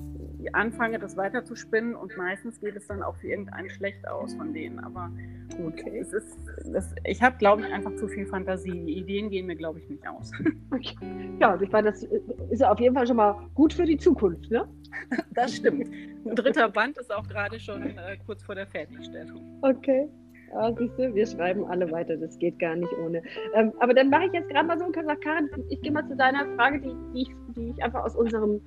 [0.53, 4.79] anfange, das weiterzuspinnen und meistens geht es dann auch für irgendeinen schlecht aus von denen.
[4.79, 5.11] Aber
[5.57, 5.99] gut, okay.
[5.99, 6.37] es ist,
[6.71, 8.83] das, ich habe, glaube ich, einfach zu viel Fantasie.
[8.85, 10.31] Die Ideen gehen mir, glaube ich, nicht aus.
[10.73, 10.95] Okay.
[11.41, 12.01] Ja, ich meine, das
[12.49, 14.67] ist ja auf jeden Fall schon mal gut für die Zukunft, ne?
[15.33, 15.89] Das stimmt.
[16.25, 19.59] Ein dritter Band ist auch gerade schon äh, kurz vor der Fertigstellung.
[19.61, 20.07] Okay.
[20.53, 23.21] Ja, siehst du, wir schreiben alle weiter, das geht gar nicht ohne.
[23.53, 25.91] Ähm, aber dann mache ich jetzt gerade mal so und kann sagen, Karin, ich gehe
[25.91, 28.61] mal zu deiner Frage, die, die, ich, die ich einfach aus unserem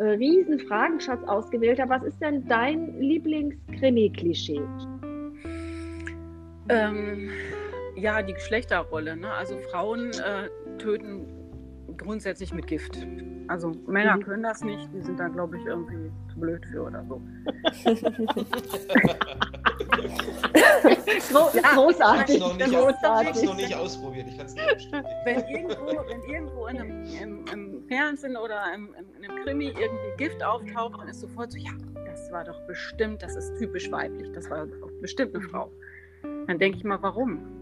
[0.00, 1.90] äh, riesen Fragenschatz ausgewählt habe.
[1.90, 4.62] Was ist denn dein Lieblings-Krimi-Klischee?
[6.70, 7.30] Ähm,
[7.96, 9.16] ja, die Geschlechterrolle.
[9.16, 9.30] Ne?
[9.30, 10.48] Also Frauen äh,
[10.78, 11.39] töten
[12.00, 13.06] grundsätzlich mit Gift.
[13.48, 14.22] Also Männer mhm.
[14.22, 17.20] können das nicht, die sind da, glaube ich, irgendwie zu blöd für oder so.
[21.30, 22.36] Gro ja, großartig.
[22.36, 24.26] Ich habe es noch nicht ausprobiert.
[24.28, 25.06] Ich kann es nicht bestätigen.
[25.24, 30.16] Wenn irgendwo, wenn irgendwo in einem, im, im Fernsehen oder im, in einem Krimi irgendwie
[30.16, 31.70] Gift auftaucht, dann ist sofort so, ja,
[32.06, 35.70] das war doch bestimmt, das ist typisch weiblich, das war doch bestimmt eine Frau.
[36.22, 37.59] Dann denke ich mal, warum?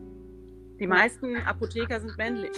[0.79, 2.53] Die meisten Apotheker sind männlich.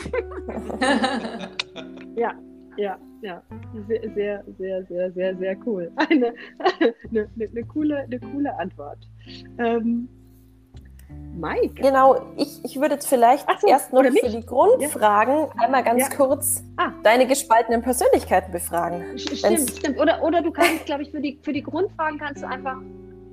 [2.16, 2.34] ja,
[2.76, 3.42] ja, ja.
[3.88, 5.90] Sehr, sehr, sehr, sehr, sehr, sehr cool.
[5.96, 6.34] Eine,
[7.10, 8.98] eine, eine, coole, eine coole Antwort.
[9.58, 10.08] Ähm,
[11.34, 11.80] Mike.
[11.80, 15.50] Genau, ich, ich würde jetzt vielleicht so, erst noch für die Grundfragen ja.
[15.58, 16.16] einmal ganz ja.
[16.16, 16.92] kurz ah.
[17.02, 19.18] deine gespaltenen Persönlichkeiten befragen.
[19.18, 19.98] Stimmt, stimmt.
[19.98, 22.76] Oder, oder du kannst, glaube ich, für die, für die Grundfragen kannst du einfach,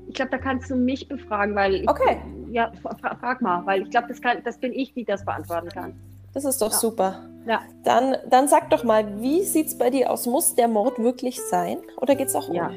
[0.07, 2.17] ich glaube, da kannst du mich befragen, weil ich, okay.
[2.51, 2.71] Ja,
[3.19, 5.93] frag mal, weil ich glaube, das, das bin ich, die das beantworten kann.
[6.33, 6.77] Das ist doch ja.
[6.77, 7.23] super.
[7.47, 7.61] Ja.
[7.83, 10.27] Dann, dann sag doch mal, wie sieht es bei dir aus?
[10.27, 12.57] Muss der Mord wirklich sein oder geht es auch ohne?
[12.57, 12.71] Ja.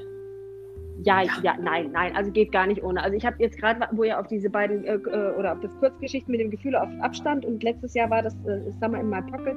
[1.02, 3.02] Ja, ja, ja, nein, nein, also geht gar nicht ohne.
[3.02, 5.74] Also ich habe jetzt gerade, wo ihr auf diese beiden äh, äh, oder auf das
[5.78, 9.22] Kurzgeschichten mit dem Gefühl auf Abstand und letztes Jahr war das äh, Summer in My
[9.22, 9.56] Pocket.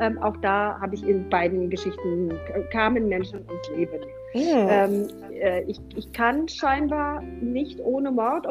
[0.00, 2.32] Ähm, auch da habe ich in beiden Geschichten
[2.72, 4.00] kamen Menschen ums Leben.
[4.34, 4.68] Mhm.
[4.68, 8.46] Ähm, äh, ich, ich kann scheinbar nicht ohne Mord,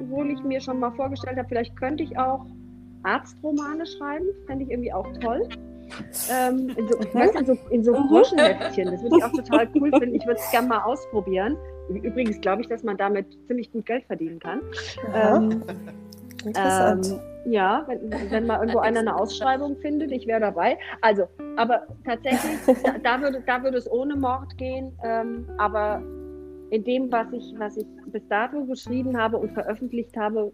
[0.00, 2.46] obwohl ich mir schon mal vorgestellt habe, vielleicht könnte ich auch
[3.02, 4.26] Arztromane schreiben.
[4.46, 5.48] Fände ich irgendwie auch toll.
[6.30, 8.90] Ähm, in so, weißt, in so, in so Burschenheftchen.
[8.90, 10.14] Das würde ich auch total cool finden.
[10.14, 11.56] Ich würde es gerne mal ausprobieren.
[11.88, 14.60] Übrigens glaube ich, dass man damit ziemlich gut Geld verdienen kann.
[15.14, 15.62] Ähm,
[16.44, 17.06] Interessant.
[17.08, 17.20] Ähm,
[17.52, 20.78] ja, wenn, wenn mal irgendwo einer eine Ausschreibung findet, ich wäre dabei.
[21.00, 21.24] Also,
[21.56, 24.92] aber tatsächlich, da, da, würde, da würde es ohne Mord gehen.
[25.02, 26.02] Ähm, aber
[26.70, 30.52] in dem, was ich, was ich bis dato geschrieben habe und veröffentlicht habe,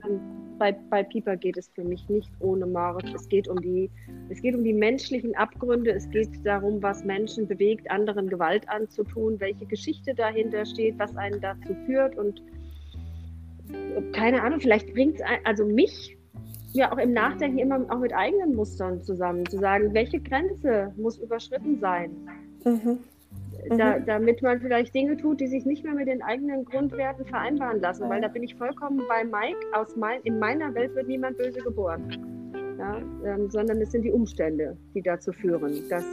[0.59, 3.05] bei, bei Pieper geht es für mich nicht ohne Mord.
[3.15, 3.91] Es geht um die,
[4.29, 5.91] es geht um die menschlichen Abgründe.
[5.91, 11.41] Es geht darum, was Menschen bewegt, anderen Gewalt anzutun, welche Geschichte dahinter steht, was einen
[11.41, 12.43] dazu führt und
[14.13, 16.17] keine Ahnung, vielleicht bringt es, also mich
[16.73, 21.19] ja auch im Nachdenken immer auch mit eigenen Mustern zusammen, zu sagen, welche Grenze muss
[21.19, 22.11] überschritten sein,
[22.67, 22.99] Mhm.
[23.71, 27.81] Da, damit man vielleicht Dinge tut, die sich nicht mehr mit den eigenen Grundwerten vereinbaren
[27.81, 29.59] lassen, weil da bin ich vollkommen bei Mike.
[29.73, 32.09] Aus mein, in meiner Welt wird niemand böse geboren,
[32.79, 36.05] ja, ähm, sondern es sind die Umstände, die dazu führen, dass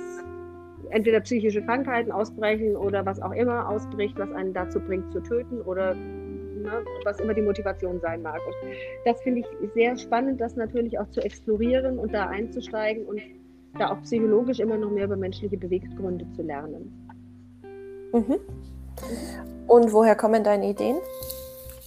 [0.89, 5.61] entweder psychische Krankheiten ausbrechen oder was auch immer ausbricht, was einen dazu bringt zu töten
[5.61, 8.39] oder ne, was immer die Motivation sein mag.
[8.45, 8.71] Und
[9.05, 13.21] das finde ich sehr spannend, das natürlich auch zu explorieren und da einzusteigen und
[13.77, 17.02] da auch psychologisch immer noch mehr über menschliche Beweggründe zu lernen.
[18.13, 18.39] Mhm.
[19.67, 20.97] Und woher kommen deine Ideen?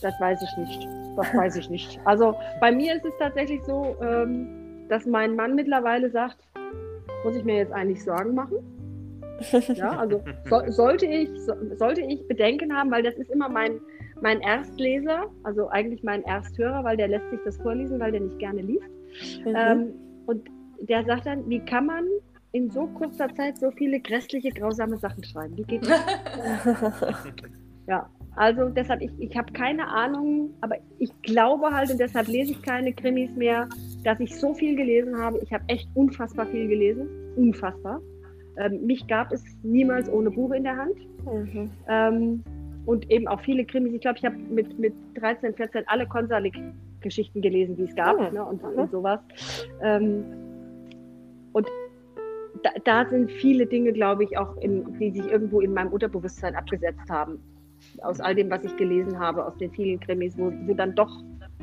[0.02, 0.88] Das weiß ich nicht.
[1.16, 1.98] Das weiß ich nicht.
[2.04, 6.36] Also bei mir ist es tatsächlich so, ähm, dass mein Mann mittlerweile sagt,
[7.24, 8.56] muss ich mir jetzt eigentlich Sorgen machen?
[9.74, 13.80] Ja, also so, sollte, ich, so, sollte ich Bedenken haben, weil das ist immer mein,
[14.22, 18.38] mein Erstleser, also eigentlich mein Ersthörer, weil der lässt sich das vorlesen, weil der nicht
[18.38, 18.88] gerne liest.
[19.44, 19.54] Mhm.
[19.54, 19.92] Ähm,
[20.24, 20.48] und
[20.80, 22.06] der sagt dann, wie kann man
[22.56, 25.56] in so kurzer Zeit so viele grässliche, grausame Sachen schreiben?
[25.56, 26.00] Wie geht das?
[27.88, 32.50] Ja, also deshalb, ich, ich habe keine Ahnung, aber ich glaube halt, und deshalb lese
[32.50, 33.68] ich keine Krimis mehr,
[34.02, 35.38] dass ich so viel gelesen habe.
[35.38, 37.06] Ich habe echt unfassbar viel gelesen.
[37.36, 38.00] Unfassbar.
[38.56, 40.96] Ähm, mich gab es niemals ohne Buch in der Hand.
[41.24, 41.70] Mhm.
[41.88, 42.42] Ähm,
[42.86, 43.92] und eben auch viele Krimis.
[43.94, 48.34] Ich glaube, ich habe mit, mit 13, 14 alle Konsalik-Geschichten gelesen, die es gab Mhm.
[48.34, 49.20] ne, und, und sowas.
[49.80, 50.24] Ähm,
[51.52, 51.68] und
[52.62, 56.54] da, da sind viele Dinge, glaube ich, auch, in, die sich irgendwo in meinem Unterbewusstsein
[56.54, 57.40] abgesetzt haben.
[58.02, 61.10] Aus all dem, was ich gelesen habe, aus den vielen Krimis, wo, wo dann doch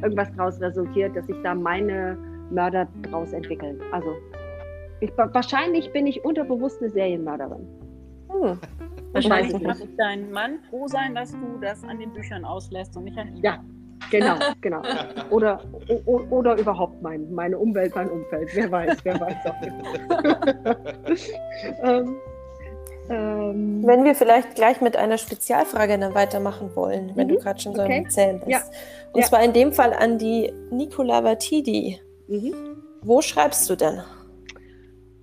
[0.02, 2.18] irgendwas daraus resultiert, dass sich da meine
[2.52, 3.80] Mörder draus entwickeln.
[3.92, 4.16] Also
[5.00, 7.68] ich, wahrscheinlich bin ich unterbewusst eine Serienmörderin.
[8.30, 8.60] Hm.
[9.14, 10.00] Das weiß Wahrscheinlich ich kann nicht.
[10.00, 13.44] dein Mann froh sein, dass du das an den Büchern auslässt und nicht an ihm.
[13.44, 13.64] Ja.
[14.12, 14.82] Genau, genau.
[15.32, 18.50] Oder, o, o- oder überhaupt mein, meine Umwelt, mein Umfeld.
[18.54, 19.56] Wer weiß, wer weiß auch.
[21.84, 22.16] ähm,
[23.10, 27.60] ähm, Wenn wir vielleicht gleich mit einer Spezialfrage dann weitermachen wollen, wenn du Mhm, gerade
[27.60, 28.04] schon so okay.
[28.04, 28.52] Erzählen bist.
[28.52, 28.62] Ja,
[29.14, 29.28] Und ja.
[29.28, 32.00] zwar in dem Fall an die Nicola Vatidi.
[32.28, 32.54] mhm.
[33.02, 34.02] Wo schreibst du denn?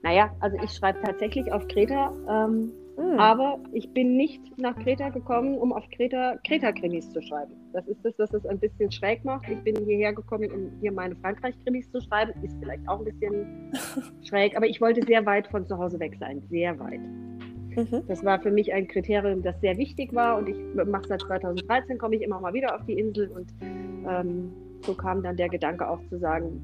[0.03, 3.19] Naja, also ich schreibe tatsächlich auf Kreta, ähm, Hm.
[3.19, 7.55] aber ich bin nicht nach Kreta gekommen, um auf Kreta Kreta-Krimis zu schreiben.
[7.73, 9.49] Das ist das, was es ein bisschen schräg macht.
[9.49, 12.33] Ich bin hierher gekommen, um hier meine Frankreich-Krimis zu schreiben.
[12.43, 13.73] Ist vielleicht auch ein bisschen
[14.23, 16.43] schräg, aber ich wollte sehr weit von zu Hause weg sein.
[16.51, 17.01] Sehr weit.
[17.01, 18.03] Mhm.
[18.07, 21.97] Das war für mich ein Kriterium, das sehr wichtig war und ich mache seit 2013,
[21.97, 25.89] komme ich immer mal wieder auf die Insel und ähm, so kam dann der Gedanke
[25.89, 26.61] auch zu sagen,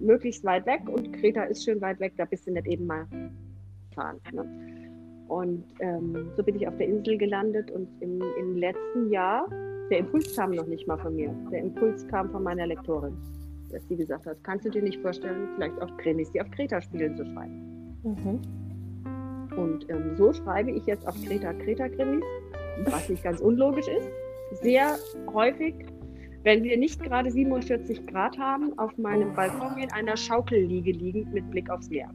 [0.00, 3.06] möglichst weit weg und Kreta ist schön weit weg, da bist du nicht eben mal
[3.94, 4.18] fahren.
[4.32, 4.87] Ne?
[5.28, 9.46] Und ähm, so bin ich auf der Insel gelandet und im, im letzten Jahr,
[9.90, 13.14] der Impuls kam noch nicht mal von mir, der Impuls kam von meiner Lektorin,
[13.70, 16.80] dass sie gesagt hat, kannst du dir nicht vorstellen, vielleicht auch Krimis, die auf Kreta
[16.80, 17.98] spielen, zu schreiben.
[18.04, 18.40] Mhm.
[19.56, 22.24] Und ähm, so schreibe ich jetzt auf Kreta Kreta-Krimis,
[22.86, 24.08] was nicht ganz unlogisch ist.
[24.62, 24.96] Sehr
[25.32, 25.74] häufig,
[26.44, 31.50] wenn wir nicht gerade 47 Grad haben, auf meinem Balkon in einer Schaukelliege liegend mit
[31.50, 32.10] Blick aufs Meer.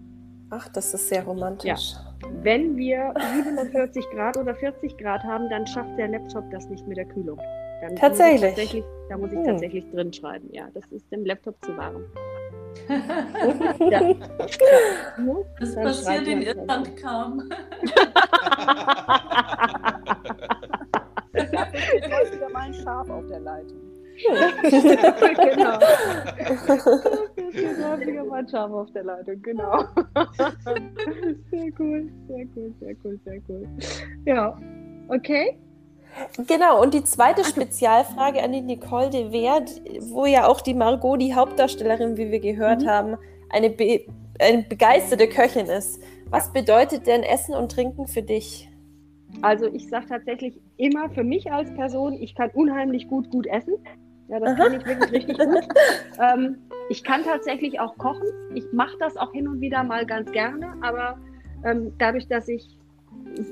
[0.56, 1.93] Ach, das ist sehr romantisch.
[2.43, 6.97] Wenn wir 47 Grad oder 40 Grad haben, dann schafft der Laptop das nicht mit
[6.97, 7.39] der Kühlung.
[7.82, 8.41] Dann Tatsächlich?
[8.41, 9.45] Muss ich tatsächlich da muss ich Hm.
[9.45, 10.47] tatsächlich drin schreiben.
[10.51, 12.06] Ja, das ist dem Laptop zu warm.
[13.80, 14.01] Ja.
[14.01, 14.16] ja.
[15.60, 17.49] Das Dann passiert in Irland kaum.
[21.34, 23.93] Jetzt heute wieder mal ein Schaf auf der Leitung.
[24.14, 25.80] Genau.
[27.36, 29.84] Das ist wieder mal Schaf auf der Leitung, genau.
[31.51, 33.68] Sehr cool, sehr cool, sehr cool, sehr cool.
[34.26, 34.57] Ja,
[35.09, 35.57] okay.
[36.47, 41.20] Genau, und die zweite Spezialfrage an die Nicole de Wert, wo ja auch die Margot,
[41.20, 42.88] die Hauptdarstellerin, wie wir gehört Mhm.
[42.88, 43.18] haben,
[43.49, 44.05] eine, be
[44.39, 46.01] eine begeisterte Köchin ist.
[46.30, 48.70] Was bedeutet denn Essen und Trinken für dich?
[49.41, 53.74] Also ich sage tatsächlich immer für mich als Person, ich kann unheimlich gut gut essen.
[54.34, 54.64] Ja, das Aha.
[54.64, 55.64] kann ich wirklich richtig gut.
[56.20, 56.58] ähm,
[56.90, 58.28] ich kann tatsächlich auch kochen.
[58.56, 61.20] Ich mache das auch hin und wieder mal ganz gerne, aber
[61.64, 62.68] ähm, dadurch, dass ich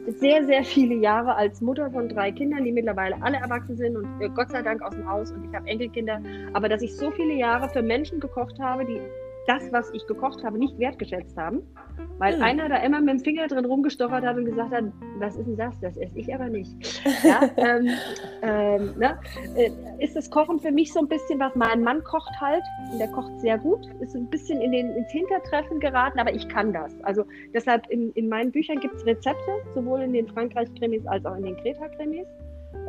[0.08, 4.22] sehr, sehr viele Jahre als Mutter von drei Kindern, die mittlerweile alle erwachsen sind und
[4.22, 6.20] äh, Gott sei Dank aus dem Haus und ich habe Enkelkinder,
[6.54, 9.00] aber dass ich so viele Jahre für Menschen gekocht habe, die
[9.48, 11.62] das, was ich gekocht habe, nicht wertgeschätzt haben,
[12.18, 12.44] weil Hm.
[12.44, 14.86] einer da immer mit dem Finger drin rumgestochert hat und gesagt hat,
[15.18, 15.80] was ist denn das?
[15.80, 16.72] Das esse ich aber nicht.
[17.24, 17.88] Ja, ähm,
[18.42, 19.18] ähm, ne?
[19.56, 19.70] äh,
[20.00, 23.10] ist das Kochen für mich so ein bisschen was, mein Mann kocht halt und der
[23.10, 26.74] kocht sehr gut, ist so ein bisschen in den, ins Hintertreffen geraten, aber ich kann
[26.74, 27.00] das.
[27.04, 27.24] Also
[27.54, 31.44] deshalb in, in meinen Büchern gibt es Rezepte, sowohl in den Frankreich-Krimis als auch in
[31.44, 32.28] den Kreta-Krimis.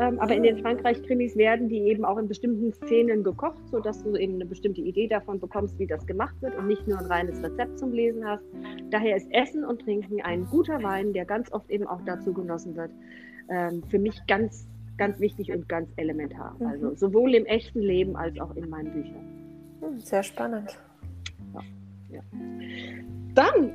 [0.00, 4.16] Ähm, aber in den Frankreich-Krimis werden die eben auch in bestimmten Szenen gekocht, sodass du
[4.16, 7.42] eben eine bestimmte Idee davon bekommst, wie das gemacht wird und nicht nur ein reines
[7.42, 8.44] Rezept zum Lesen hast.
[8.90, 12.74] Daher ist Essen und Trinken ein guter Wein, der ganz oft eben auch dazu genossen
[12.76, 12.90] wird.
[13.48, 14.66] Ähm, für mich ganz,
[14.96, 16.56] ganz wichtig und ganz elementar.
[16.58, 16.66] Mhm.
[16.66, 19.24] Also sowohl im echten Leben als auch in meinen Büchern.
[19.80, 20.78] Hm, Sehr spannend.
[23.34, 23.72] Dann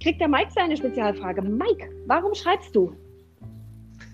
[0.00, 1.42] kriegt der Mike seine Spezialfrage.
[1.42, 2.92] Mike, warum schreibst du?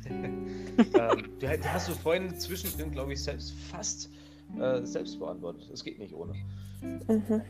[0.78, 4.10] ähm, du, hast du vorhin zwischendrin, glaube ich, selbst fast
[4.58, 5.68] äh, selbst beantwortet.
[5.72, 6.34] Es geht nicht ohne.
[6.82, 7.42] Mhm.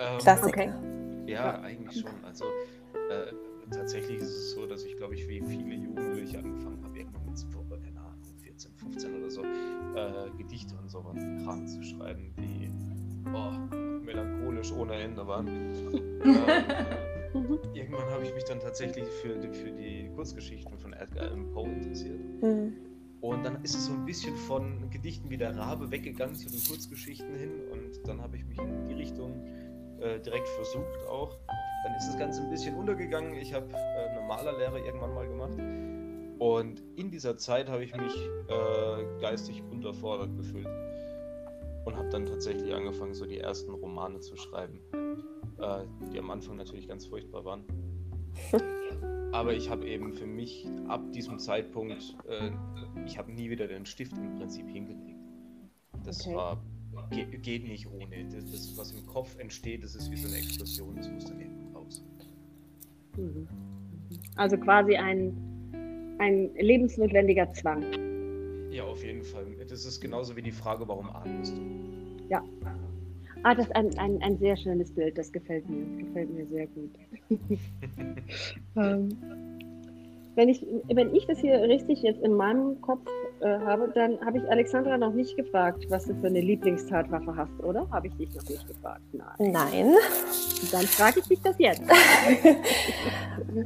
[0.00, 0.48] Ähm, Klassiker.
[0.48, 0.72] Okay.
[1.26, 2.24] Ja, eigentlich schon.
[2.24, 3.32] Also äh,
[3.70, 7.36] tatsächlich ist es so, dass ich, glaube ich, wie viele Jugendliche angefangen habe, irgendwann mit
[7.36, 11.00] äh, keine Ahnung, 14, 15 oder so, äh, Gedichte und so
[11.44, 12.70] Kram zu schreiben, die
[13.34, 13.74] oh,
[14.04, 15.48] melancholisch ohne Ende waren.
[16.24, 17.58] ähm, Mhm.
[17.74, 21.68] irgendwann habe ich mich dann tatsächlich für, die- für die Kurzgeschichten von Edgar Allan Poe
[21.68, 22.20] interessiert.
[22.40, 22.72] Hm.
[23.20, 26.62] Und dann ist es so ein bisschen von Gedichten wie der Rabe weggegangen zu den
[26.62, 29.42] Kurzgeschichten hin und dann habe ich mich in die Richtung
[30.00, 31.36] äh, direkt versucht auch.
[31.84, 33.34] Dann ist das Ganze ein bisschen untergegangen.
[33.34, 35.58] Ich habe äh, eine Malerlehre irgendwann mal gemacht
[36.38, 38.14] und in dieser Zeit habe ich mich
[38.48, 40.68] äh, geistig unterfordert gefühlt
[41.84, 44.80] und habe dann tatsächlich angefangen, so die ersten Romane zu schreiben,
[45.60, 47.64] äh, die am Anfang natürlich ganz furchtbar waren.
[49.32, 52.50] Aber ich habe eben für mich ab diesem Zeitpunkt, äh,
[53.04, 55.18] ich habe nie wieder den Stift im Prinzip hingelegt.
[56.04, 56.34] Das Okay.
[56.36, 56.62] war,
[57.10, 58.24] ge geht nicht ohne.
[58.32, 61.40] Das, das, was im Kopf entsteht, das ist wie so eine Explosion, das muss dann
[61.40, 62.02] eben raus.
[63.16, 63.46] Mhm.
[64.36, 65.36] Also quasi ein,
[66.18, 67.82] ein lebensnotwendiger Zwang.
[68.70, 69.44] Ja, auf jeden Fall.
[69.68, 71.60] Das ist genauso wie die Frage, warum atmest du?
[73.44, 76.04] Ah, das ist ein, ein, ein sehr schönes Bild, das gefällt mir.
[76.04, 76.90] Gefällt mir sehr gut.
[78.76, 79.08] ähm,
[80.34, 83.06] wenn, ich, wenn ich das hier richtig jetzt in meinem Kopf
[83.40, 87.62] äh, habe, dann habe ich Alexandra noch nicht gefragt, was du für eine Lieblingstatwaffe hast,
[87.62, 87.88] oder?
[87.90, 89.02] Habe ich dich noch nicht gefragt?
[89.12, 89.52] Nein.
[89.52, 89.94] Nein.
[90.72, 91.82] Dann frage ich dich das jetzt.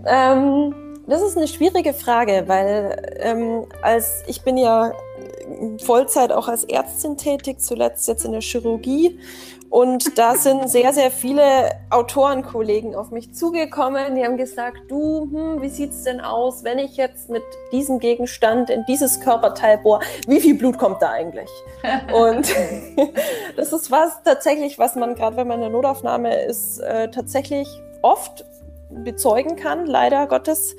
[0.07, 0.75] Ähm,
[1.07, 4.93] das ist eine schwierige Frage, weil ähm, als ich bin ja
[5.85, 9.19] Vollzeit auch als Ärztin tätig, zuletzt jetzt in der Chirurgie.
[9.73, 14.17] Und da sind sehr, sehr viele Autorenkollegen auf mich zugekommen.
[14.17, 17.43] Die haben gesagt, du, hm, wie sieht's denn aus, wenn ich jetzt mit
[17.73, 20.01] diesem Gegenstand in dieses Körperteil bohre?
[20.27, 21.49] Wie viel Blut kommt da eigentlich?
[22.13, 22.55] Und
[23.57, 27.67] das ist was tatsächlich, was man gerade, wenn man in der Notaufnahme ist, äh, tatsächlich
[28.03, 28.45] oft
[28.91, 30.77] bezeugen kann, leider Gottes,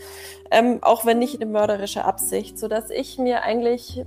[0.52, 4.06] ähm, auch wenn nicht in mörderischer Absicht, sodass ich mir eigentlich,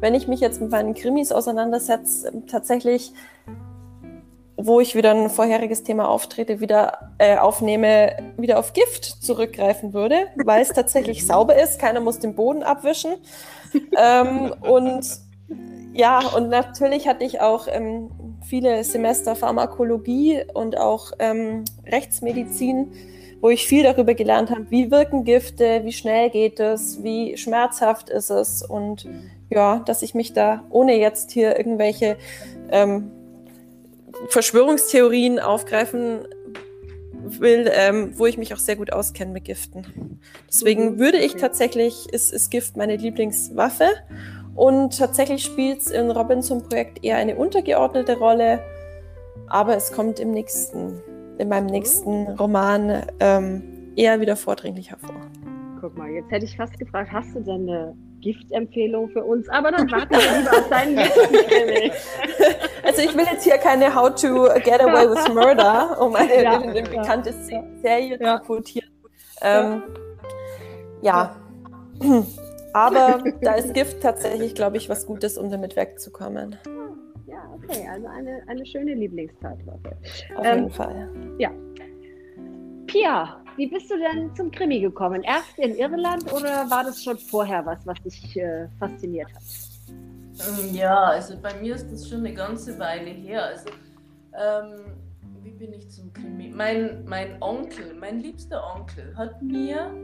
[0.00, 3.14] wenn ich mich jetzt mit meinen Krimis auseinandersetze, ähm, tatsächlich,
[4.66, 10.26] wo ich wieder ein vorheriges Thema auftrete, wieder äh, aufnehme, wieder auf Gift zurückgreifen würde,
[10.44, 13.12] weil es tatsächlich sauber ist, keiner muss den Boden abwischen.
[13.96, 15.04] ähm, und
[15.92, 18.10] ja, und natürlich hatte ich auch ähm,
[18.46, 22.92] viele Semester Pharmakologie und auch ähm, Rechtsmedizin,
[23.40, 28.08] wo ich viel darüber gelernt habe, wie wirken Gifte, wie schnell geht es, wie schmerzhaft
[28.10, 29.08] ist es und
[29.48, 32.16] ja, dass ich mich da, ohne jetzt hier irgendwelche
[32.70, 33.10] ähm,
[34.28, 36.26] Verschwörungstheorien aufgreifen
[37.12, 40.18] will, ähm, wo ich mich auch sehr gut auskenne mit Giften.
[40.48, 43.88] Deswegen Mhm, würde ich tatsächlich, ist, ist Gift meine Lieblingswaffe.
[44.54, 48.60] Und tatsächlich spielt es im Robinson-Projekt eher eine untergeordnete Rolle,
[49.46, 51.00] aber es kommt im nächsten,
[51.38, 55.16] in meinem nächsten Roman ähm, eher wieder vordringlich hervor.
[55.80, 59.48] Guck mal, jetzt hätte ich fast gefragt, hast du denn eine Giftempfehlung für uns?
[59.48, 60.98] Aber dann warten wir lieber auf deinen.
[62.82, 66.58] Also ich will jetzt hier keine How to Get Away with Murder, um eine, Ja,
[66.58, 67.62] eine ja, bekannte ja.
[67.82, 68.38] Serie Ja.
[68.40, 68.90] zu quotieren.
[69.42, 69.82] Ähm,
[71.02, 71.36] ja.
[72.72, 76.56] Aber da ist Gift tatsächlich, glaube ich, was Gutes, um damit wegzukommen.
[77.26, 79.96] Ja, okay, also eine, eine schöne Lieblingstatwaffe.
[80.36, 81.08] Auf Ähm, jeden Fall.
[82.86, 85.22] Pia, wie bist du denn zum Krimi gekommen?
[85.22, 89.42] Erst in Irland oder war das schon vorher was, was dich äh, fasziniert hat?
[89.90, 93.44] Ähm, Ja, also bei mir ist das schon eine ganze Weile her.
[93.44, 93.68] Also,
[94.32, 94.96] ähm,
[95.42, 96.48] wie bin ich zum Krimi?
[96.48, 99.94] Mein, mein Onkel, mein liebster Onkel, hat mir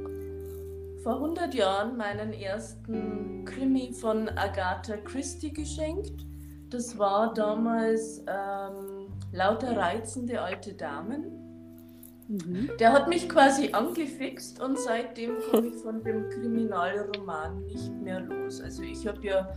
[1.02, 6.26] vor 100 Jahren meinen ersten Krimi von Agatha Christie geschenkt.
[6.68, 11.45] Das war damals ähm, Lauter reizende alte Damen.
[12.29, 12.70] Mhm.
[12.81, 18.61] Der hat mich quasi angefixt und seitdem komme ich von dem Kriminalroman nicht mehr los.
[18.61, 19.49] Also ich habe ja,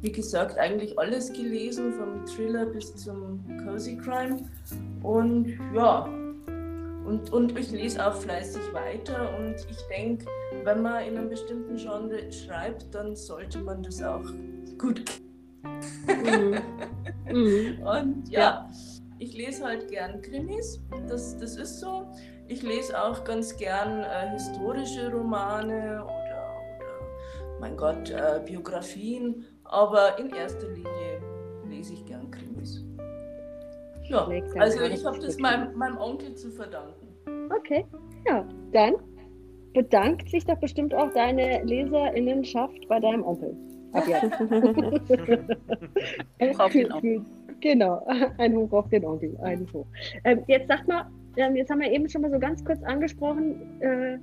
[0.00, 4.38] wie gesagt, eigentlich alles gelesen, vom Thriller bis zum Cozy Crime.
[5.02, 6.04] Und ja,
[7.04, 10.26] und, und ich lese auch fleißig weiter und ich denke,
[10.64, 14.24] wenn man in einem bestimmten Genre schreibt, dann sollte man das auch
[14.76, 15.04] gut
[16.06, 16.58] Mhm.
[17.32, 17.82] Mhm.
[17.82, 18.70] Und ja,
[19.18, 22.06] ich lese halt gern Krimis, das, das ist so.
[22.48, 30.18] Ich lese auch ganz gern äh, historische Romane oder, oder mein Gott, äh, Biografien, aber
[30.18, 31.20] in erster Linie
[31.68, 32.84] lese ich gern Krimis.
[34.04, 37.08] Ja, also ich habe das meinem, meinem Onkel zu verdanken.
[37.58, 37.84] Okay,
[38.26, 38.94] ja, dann
[39.74, 43.56] bedankt sich doch bestimmt auch deine Leserinnenschaft bei deinem Onkel.
[43.92, 44.32] Ab jetzt.
[46.60, 47.24] Auf den Onkel.
[47.60, 48.06] Genau,
[48.38, 49.86] ein Hoch auf den Onkel, ein Hoch.
[50.24, 53.80] Ähm, jetzt sag mal, ähm, jetzt haben wir eben schon mal so ganz kurz angesprochen,
[53.80, 54.18] äh,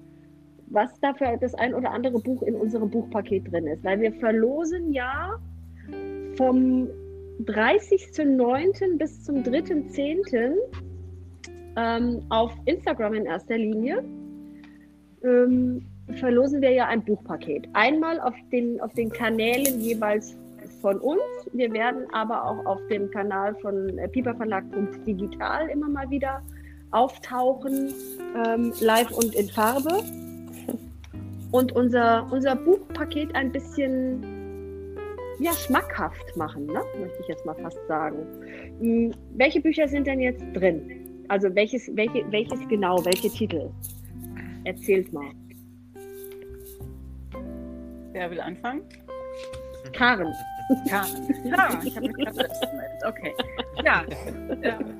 [0.67, 3.83] was da für das ein oder andere Buch in unserem Buchpaket drin ist.
[3.83, 5.39] Weil wir verlosen ja
[6.35, 6.87] vom
[7.45, 8.97] 30.09.
[8.97, 10.55] bis zum 3.10.
[11.75, 14.03] Ähm, auf Instagram in erster Linie
[15.23, 17.67] ähm, verlosen wir ja ein Buchpaket.
[17.73, 20.37] Einmal auf den, auf den Kanälen jeweils
[20.83, 21.21] von uns.
[21.53, 26.41] Wir werden aber auch auf dem Kanal von äh, piperverlag.digital immer mal wieder
[26.91, 27.93] auftauchen,
[28.45, 30.03] ähm, live und in Farbe.
[31.51, 34.23] Und unser, unser Buchpaket ein bisschen
[35.39, 36.81] ja, schmackhaft machen, ne?
[36.99, 38.17] möchte ich jetzt mal fast sagen.
[38.79, 41.25] Hm, welche Bücher sind denn jetzt drin?
[41.29, 43.69] Also welches, welche, welches genau, welche Titel?
[44.65, 45.31] Erzählt mal.
[48.11, 48.81] Wer will anfangen?
[49.93, 50.33] Karen.
[50.85, 51.05] Ja,
[51.43, 53.03] ja ich habe mich gerade selbst gemeldet.
[53.05, 53.33] Okay.
[53.83, 54.05] Ja,
[54.61, 54.99] ähm,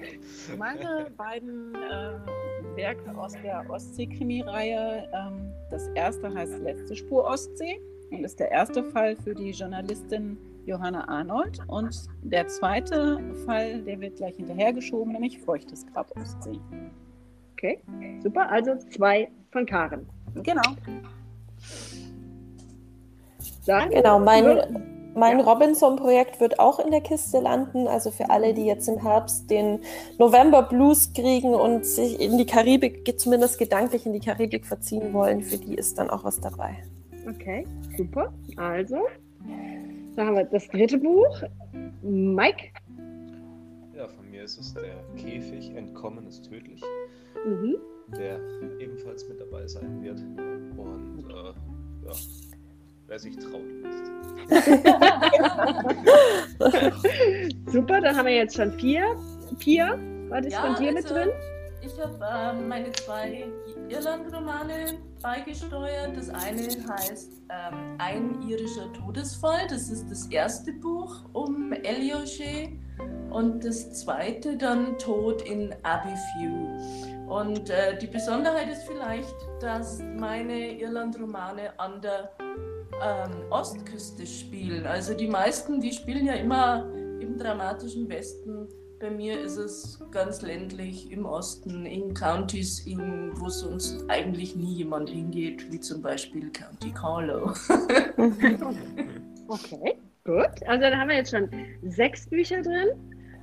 [0.58, 5.10] meine beiden äh, Werke aus der Ostsee-Krimi-Reihe.
[5.14, 7.80] Ähm, das erste heißt Letzte Spur Ostsee
[8.12, 11.60] und ist der erste Fall für die Journalistin Johanna Arnold.
[11.68, 16.60] Und der zweite Fall, der wird gleich hinterhergeschoben, nämlich Feuchtes Grab Ostsee.
[17.54, 17.80] Okay,
[18.22, 18.50] super.
[18.50, 20.06] Also zwei von Karen.
[20.36, 20.62] Genau.
[23.66, 24.93] Dann, Genau, mein, Ja.
[25.16, 25.46] Mein Ja.
[25.46, 27.88] Robinson-Projekt wird auch in der Kiste landen.
[27.88, 29.80] Also für alle, die jetzt im Herbst den
[30.18, 35.42] November Blues kriegen und sich in die Karibik, zumindest gedanklich in die Karibik verziehen wollen,
[35.42, 36.78] für die ist dann auch was dabei.
[37.30, 37.66] Okay,
[37.98, 38.34] super.
[38.58, 38.98] Also,
[40.16, 41.44] da haben wir das dritte Buch.
[42.02, 42.70] Mike.
[43.96, 46.82] Ja, von mir ist es der Käfig, Entkommen ist tödlich,
[47.46, 47.78] Mhm.
[48.18, 48.40] der
[48.80, 50.20] ebenfalls mit dabei sein wird.
[50.78, 52.12] Und äh, ja,
[53.14, 53.62] wer sich traut.
[57.72, 59.16] Super, dann haben wir jetzt schon vier.
[59.60, 60.00] Pia,
[60.30, 61.30] was ist von dir mit also, drin?
[61.84, 63.46] Ich habe ähm, meine zwei
[63.90, 66.18] Irland-Romane beigesteuert.
[66.18, 69.68] Das eine heißt ähm, Ein irischer Todesfall.
[69.70, 72.70] Das ist das erste Buch um Elioshe.
[73.30, 77.28] Und das zweite dann Tod in Abbeyview.
[77.28, 82.32] Und äh, die Besonderheit ist vielleicht, dass meine Irland-Romane an der
[83.02, 84.86] ähm, Ostküste spielen.
[84.86, 86.90] Also die meisten, die spielen ja immer
[87.20, 88.68] im dramatischen Westen.
[89.00, 94.76] Bei mir ist es ganz ländlich im Osten, in Countys, in, wo sonst eigentlich nie
[94.76, 97.54] jemand hingeht, wie zum Beispiel County Carlow.
[99.48, 100.68] Okay, gut.
[100.68, 101.50] Also dann haben wir jetzt schon
[101.84, 102.90] sechs Bücher drin.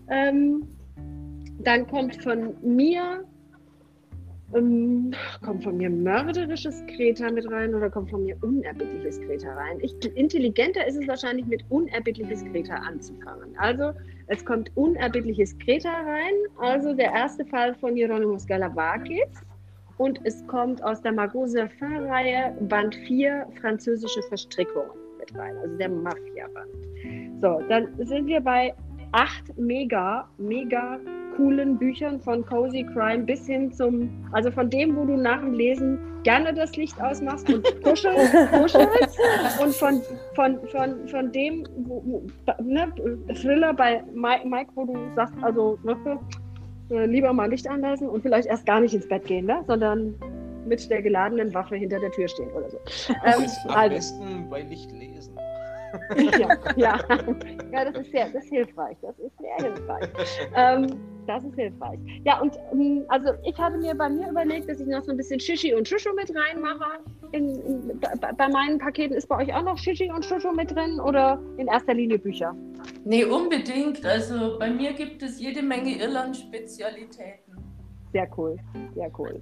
[0.08, 0.66] Ähm,
[1.62, 3.24] dann kommt von mir
[4.54, 5.12] ähm,
[5.44, 9.78] kommt von mir mörderisches Kreta mit rein oder kommt von mir unerbittliches Kreta rein?
[9.80, 13.56] Ich, intelligenter ist es wahrscheinlich mit unerbittliches Kreta anzufangen.
[13.58, 13.92] Also
[14.26, 19.28] es kommt unerbittliches Kreta rein, also der erste Fall von Hieronymus Galavakis.
[19.98, 25.90] Und es kommt aus der Margot Serfin-Reihe Band 4 französische Verstrickungen mit rein, also der
[25.90, 27.40] Mafia-Band.
[27.40, 28.74] So, dann sind wir bei
[29.12, 30.98] acht mega, mega
[31.40, 35.54] coolen Büchern von Cozy Crime bis hin zum, also von dem, wo du nach dem
[35.54, 39.18] Lesen gerne das Licht ausmachst und kuschelst, kuschelst
[39.62, 40.02] und von,
[40.34, 42.22] von, von, von dem, wo,
[42.62, 42.92] ne,
[43.40, 48.48] Thriller bei Mike, Mike, wo du sagst, also ne, lieber mal Licht anlassen und vielleicht
[48.48, 50.14] erst gar nicht ins Bett gehen, ne, sondern
[50.66, 52.78] mit der geladenen Waffe hinter der Tür stehen oder so.
[53.24, 55.38] Ähm, Am also, besten bei Licht lesen.
[56.38, 56.98] ja, ja.
[57.72, 58.96] ja, das ist sehr, das ist hilfreich.
[59.00, 60.08] Das ist sehr hilfreich.
[60.54, 60.86] Ähm,
[61.26, 61.98] das ist hilfreich.
[62.24, 65.16] Ja, und ähm, also ich hatte mir bei mir überlegt, dass ich noch so ein
[65.16, 66.98] bisschen Shishi und Shushu mit reinmache.
[67.32, 70.70] In, in, bei, bei meinen Paketen ist bei euch auch noch Shishi und Shushu mit
[70.74, 72.54] drin oder in erster Linie Bücher?
[73.04, 74.04] Nee, unbedingt.
[74.04, 77.56] Also bei mir gibt es jede Menge Irland-Spezialitäten.
[78.12, 78.56] Sehr cool,
[78.94, 79.40] sehr cool.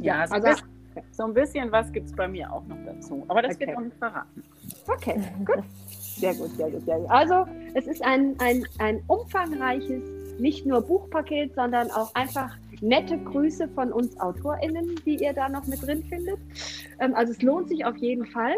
[0.00, 0.70] Ja, so, also- ein bisschen-
[1.12, 3.24] so ein bisschen was gibt es bei mir auch noch dazu.
[3.28, 3.68] Aber das Okay.
[3.68, 4.42] wird auch nicht verraten.
[4.88, 5.64] Okay, gut.
[5.88, 7.08] Sehr gut, sehr gut, sehr gut.
[7.10, 10.02] Also, es ist ein, ein, ein umfangreiches,
[10.40, 15.66] nicht nur Buchpaket, sondern auch einfach nette Grüße von uns AutorInnen, die ihr da noch
[15.66, 16.38] mit drin findet.
[16.98, 18.54] Ähm, also es lohnt sich auf jeden Fall.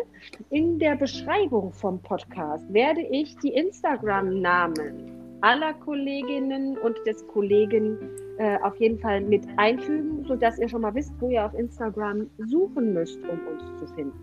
[0.51, 7.99] In der Beschreibung vom Podcast werde ich die Instagram-Namen aller Kolleginnen und des Kollegen
[8.39, 12.31] äh, auf jeden Fall mit einfügen, sodass ihr schon mal wisst, wo ihr auf Instagram
[12.39, 14.19] suchen müsst, um uns zu finden.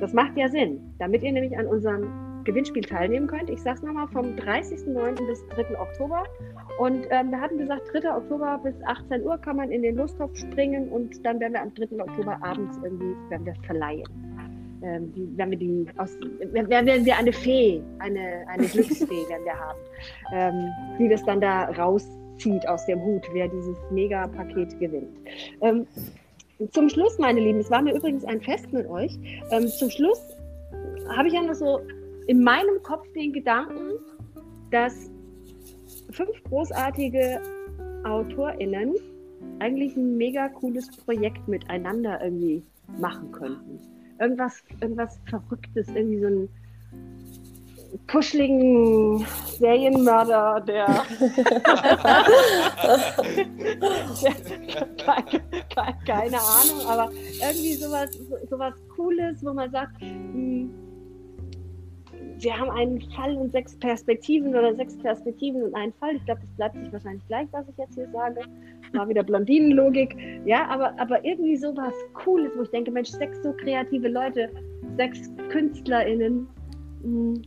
[0.00, 3.50] Das macht ja Sinn, damit ihr nämlich an unserem Gewinnspiel teilnehmen könnt.
[3.50, 5.26] Ich sage es nochmal, vom 30.09.
[5.26, 5.78] bis 3.
[5.78, 6.24] Oktober.
[6.78, 8.10] Und ähm, wir hatten gesagt, 3.
[8.10, 11.74] Oktober bis 18 Uhr kann man in den Lusttopf springen und dann werden wir am
[11.74, 12.00] 3.
[12.00, 14.04] Oktober abends irgendwie werden wir verleihen.
[14.82, 19.58] Ähm, die, wenn wir die aus, werden wir eine Fee, eine, eine Glücksfee werden wir
[19.58, 19.78] haben,
[20.32, 25.18] ähm, die das dann da rauszieht aus dem Hut, wer dieses Mega-Paket gewinnt.
[25.60, 25.86] Ähm,
[26.70, 29.18] zum Schluss, meine Lieben, es war mir übrigens ein Fest mit euch.
[29.50, 30.22] Ähm, zum Schluss
[31.14, 31.80] habe ich ja noch so
[32.28, 33.94] in meinem Kopf den Gedanken,
[34.70, 35.10] dass
[36.10, 37.40] fünf großartige
[38.04, 38.94] AutorInnen
[39.58, 42.62] eigentlich ein mega cooles Projekt miteinander irgendwie
[42.98, 43.80] machen könnten.
[44.20, 46.48] Irgendwas, irgendwas Verrücktes, irgendwie so einen
[48.10, 49.26] kuscheligen
[49.58, 50.86] Serienmörder, der,
[56.06, 57.10] keine Ahnung, aber
[57.40, 58.10] irgendwie sowas,
[58.50, 60.87] sowas Cooles, wo man sagt, hm,
[62.40, 66.16] wir haben einen Fall und sechs Perspektiven oder sechs Perspektiven und einen Fall.
[66.16, 68.40] Ich glaube, das bleibt sich wahrscheinlich gleich, was ich jetzt hier sage.
[68.92, 70.16] Mal wieder Blondinenlogik.
[70.44, 74.50] Ja, aber, aber irgendwie so was Cooles, wo ich denke, Mensch, sechs so kreative Leute,
[74.96, 76.46] sechs KünstlerInnen.
[77.02, 77.42] Hm,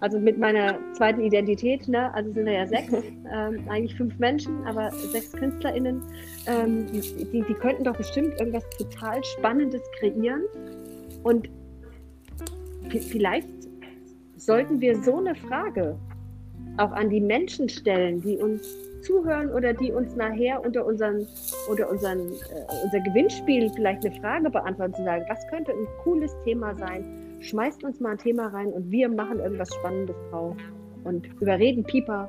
[0.00, 2.12] also mit meiner zweiten Identität, ne?
[2.12, 2.92] also sind wir ja sechs,
[3.32, 6.02] ähm, eigentlich fünf Menschen, aber sechs KünstlerInnen,
[6.46, 10.42] ähm, die, die könnten doch bestimmt irgendwas total Spannendes kreieren.
[11.22, 11.48] Und
[12.90, 13.48] vielleicht
[14.36, 15.96] sollten wir so eine Frage
[16.78, 18.62] auch an die Menschen stellen, die uns
[19.02, 21.26] zuhören oder die uns nachher unter unseren,
[21.68, 26.34] unter unseren, äh, unser Gewinnspiel vielleicht eine Frage beantworten, zu sagen, was könnte ein cooles
[26.44, 27.04] Thema sein?
[27.40, 30.56] Schmeißt uns mal ein Thema rein und wir machen irgendwas Spannendes drauf
[31.04, 32.28] und überreden Pieper,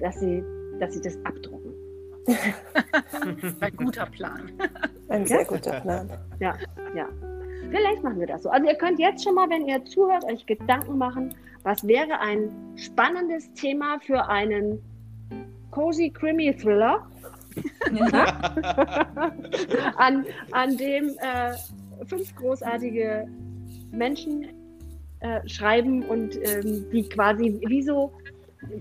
[0.00, 0.42] dass sie,
[0.78, 1.72] dass sie das abdrucken.
[3.60, 4.52] ein guter Plan.
[5.08, 6.10] Ein sehr guter Plan.
[6.40, 6.54] Ja,
[6.94, 7.08] ja.
[7.76, 8.48] Vielleicht machen wir das so.
[8.48, 12.48] Also ihr könnt jetzt schon mal, wenn ihr zuhört, euch Gedanken machen, was wäre ein
[12.76, 14.80] spannendes Thema für einen
[15.70, 17.06] Cozy Krimi Thriller,
[19.96, 21.52] an, an dem äh,
[22.06, 23.28] fünf großartige
[23.92, 24.46] Menschen
[25.20, 28.12] äh, schreiben und ähm, die quasi wie so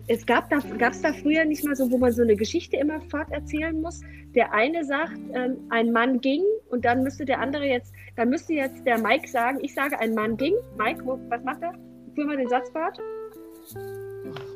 [0.08, 2.78] es gab da, gab es da früher nicht mal so, wo man so eine Geschichte
[2.78, 4.02] immer forterzählen muss.
[4.34, 8.54] Der eine sagt, ähm, ein Mann ging und dann müsste der andere jetzt, dann müsste
[8.54, 10.56] jetzt der Mike sagen, ich sage, ein Mann ging.
[10.78, 11.74] Mike, wo, was macht er?
[12.14, 13.00] Führ mal den Satz fort.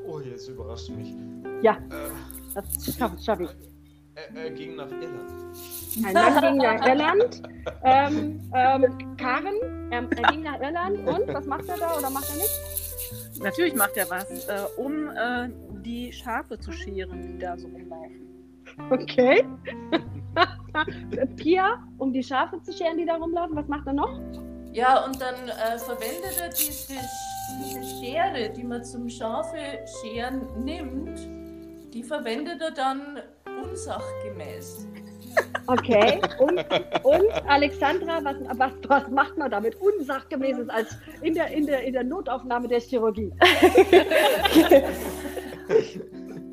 [0.07, 1.13] Oh, jetzt überrascht du mich.
[1.61, 2.11] Ja, äh,
[2.55, 3.49] das schaffe schaff ich.
[4.15, 5.31] Er, er, ging nach Irland.
[6.05, 7.41] Ein Mann ging nach Irland.
[7.83, 12.29] Ähm, ähm, Karen, er, er ging nach Irland und was macht er da oder macht
[12.29, 12.79] er nicht?
[13.41, 15.49] Natürlich macht er was, äh, um äh,
[15.81, 18.27] die Schafe zu scheren, die da so rumlaufen.
[18.89, 19.45] Okay.
[21.37, 24.19] Pia, um die Schafe zu scheren, die da rumlaufen, was macht er noch?
[24.71, 26.93] Ja, und dann äh, verwendet er diese,
[27.63, 29.57] diese Schere, die man zum Schafe
[30.01, 31.19] scheren nimmt,
[31.93, 33.19] die verwendet er dann
[33.63, 34.87] unsachgemäß.
[35.67, 36.57] Okay, und,
[37.03, 40.89] und Alexandra, was, was, was macht man damit unsachgemäßes als
[41.21, 43.31] in der, in, der, in der Notaufnahme der Chirurgie?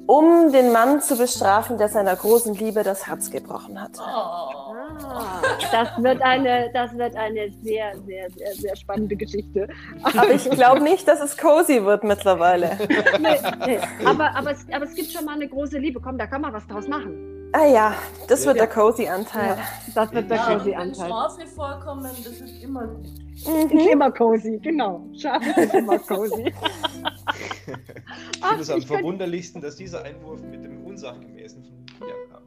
[0.07, 3.93] um den Mann zu bestrafen, der seiner großen Liebe das Herz gebrochen hat.
[3.99, 4.67] Oh.
[4.99, 9.69] Ah, das wird eine, das wird eine sehr, sehr, sehr, sehr spannende Geschichte.
[10.03, 12.79] Aber ich glaube nicht, dass es cozy wird mittlerweile.
[13.21, 13.79] nee, nee.
[14.05, 16.01] Aber, aber, es, aber es gibt schon mal eine große Liebe.
[16.01, 17.36] Komm, da kann man was draus machen.
[17.59, 17.95] Ah ja,
[18.29, 18.67] das wird ja.
[18.67, 19.57] der Cozy-Anteil.
[19.57, 21.09] Ja, das wird der ja, Cozy-Anteil.
[21.09, 23.07] Schafe vorkommen, das ist immer gut.
[23.47, 23.79] Mhm.
[23.79, 25.07] Ist immer cozy, genau.
[25.19, 26.53] Schafe ist immer cozy.
[26.53, 32.43] ich finde es am verwunderlichsten, dass dieser Einwurf mit dem Unsachgemäßen von Pia kam.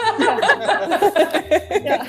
[1.84, 2.04] ja.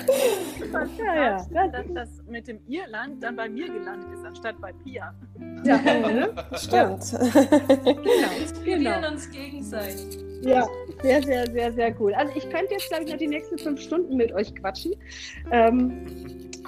[1.04, 1.68] ja, ja.
[1.70, 5.16] Dass das mit dem Irland dann bei mir gelandet ist, anstatt bei Pia.
[5.64, 6.36] Ja, ne?
[6.54, 7.04] stimmt.
[7.34, 8.64] genau.
[8.64, 9.08] Wir genau.
[9.08, 10.31] uns gegenseitig.
[10.42, 10.68] Ja,
[11.02, 12.14] sehr, sehr, sehr, sehr cool.
[12.14, 14.94] Also ich könnte jetzt, glaube ich, noch die nächsten fünf Stunden mit euch quatschen.
[15.52, 16.06] Ähm,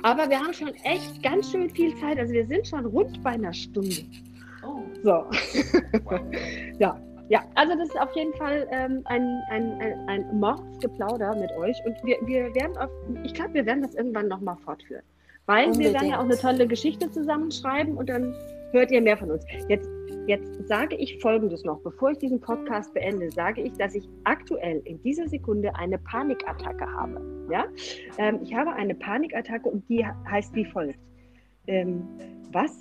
[0.03, 2.19] aber wir haben schon echt ganz schön viel Zeit.
[2.19, 3.95] Also wir sind schon rund bei einer Stunde.
[4.65, 4.81] Oh.
[5.03, 5.25] So.
[6.79, 6.99] ja.
[7.29, 11.77] Ja, also das ist auf jeden Fall ähm, ein, ein, ein, ein Mordsgeplauder mit euch
[11.85, 12.89] und wir, wir werden auf,
[13.23, 15.03] ich glaube, wir werden das irgendwann nochmal fortführen.
[15.45, 15.93] Weil Unbedingt.
[15.93, 18.35] wir werden ja auch eine tolle Geschichte zusammenschreiben und dann
[18.71, 19.45] hört ihr mehr von uns.
[19.69, 19.89] Jetzt
[20.27, 24.81] Jetzt sage ich Folgendes noch, bevor ich diesen Podcast beende, sage ich, dass ich aktuell
[24.85, 27.21] in dieser Sekunde eine Panikattacke habe.
[27.51, 27.65] Ja?
[28.17, 30.99] Ähm, ich habe eine Panikattacke und die heißt wie folgt.
[31.67, 32.07] Ähm,
[32.51, 32.71] was,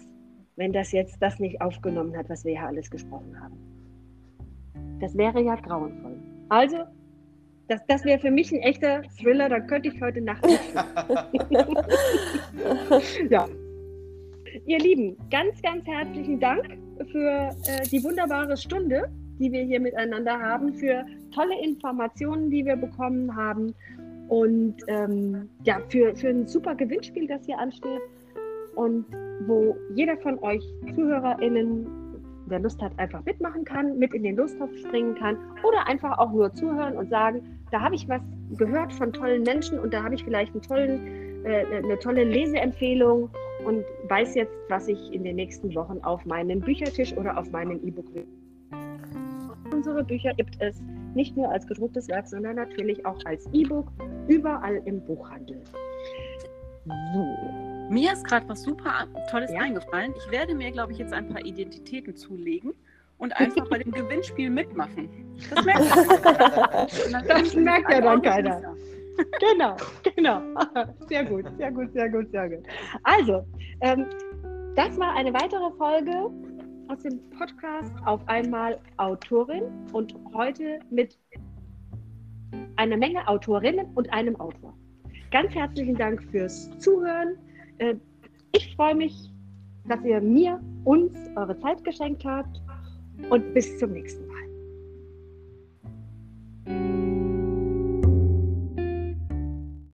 [0.57, 3.57] wenn das jetzt das nicht aufgenommen hat, was wir hier alles gesprochen haben?
[5.01, 6.16] Das wäre ja grauenvoll.
[6.49, 6.78] Also,
[7.68, 10.74] das, das wäre für mich ein echter Thriller, da könnte ich heute Nacht nicht.
[13.30, 13.49] ja.
[14.66, 16.76] Ihr Lieben, ganz, ganz herzlichen Dank
[17.07, 22.76] für äh, die wunderbare Stunde, die wir hier miteinander haben, für tolle Informationen, die wir
[22.76, 23.74] bekommen haben
[24.28, 28.00] und ähm, ja, für, für ein super Gewinnspiel, das hier ansteht
[28.76, 29.05] und
[29.46, 30.62] wo jeder von euch
[30.94, 31.86] ZuhörerInnen,
[32.46, 36.32] der Lust hat, einfach mitmachen kann, mit in den Lostopf springen kann oder einfach auch
[36.32, 38.20] nur zuhören und sagen, da habe ich was
[38.59, 43.30] gehört von tollen Menschen und da habe ich vielleicht einen tollen, äh, eine tolle Leseempfehlung
[43.65, 47.81] und weiß jetzt, was ich in den nächsten Wochen auf meinem Büchertisch oder auf meinem
[47.87, 48.27] E-Book will.
[49.73, 50.81] Unsere Bücher gibt es
[51.15, 53.91] nicht nur als gedrucktes Werk, sondern natürlich auch als E-Book
[54.29, 55.61] überall im Buchhandel.
[56.85, 57.89] So.
[57.91, 59.61] Mir ist gerade was super Tolles ja?
[59.61, 60.15] eingefallen.
[60.17, 62.73] Ich werde mir, glaube ich, jetzt ein paar Identitäten zulegen
[63.19, 65.09] und einfach bei dem Gewinnspiel mitmachen.
[65.55, 65.81] Das merkt,
[67.29, 68.75] das merkt ja dann keiner
[69.41, 69.77] genau,
[70.17, 70.41] genau.
[71.09, 72.65] Sehr gut, sehr gut, sehr gut, sehr gut.
[73.05, 73.45] Also,
[73.81, 74.07] ähm,
[74.75, 76.31] das war eine weitere Folge
[76.89, 81.19] aus dem Podcast auf einmal Autorin und heute mit
[82.77, 84.75] einer Menge Autorinnen und einem Autor.
[85.31, 87.37] Ganz herzlichen Dank fürs Zuhören.
[87.79, 87.95] Äh,
[88.53, 89.31] ich freue mich,
[89.89, 92.61] dass ihr mir, uns eure Zeit geschenkt habt
[93.31, 94.33] und bis zum nächsten Mal.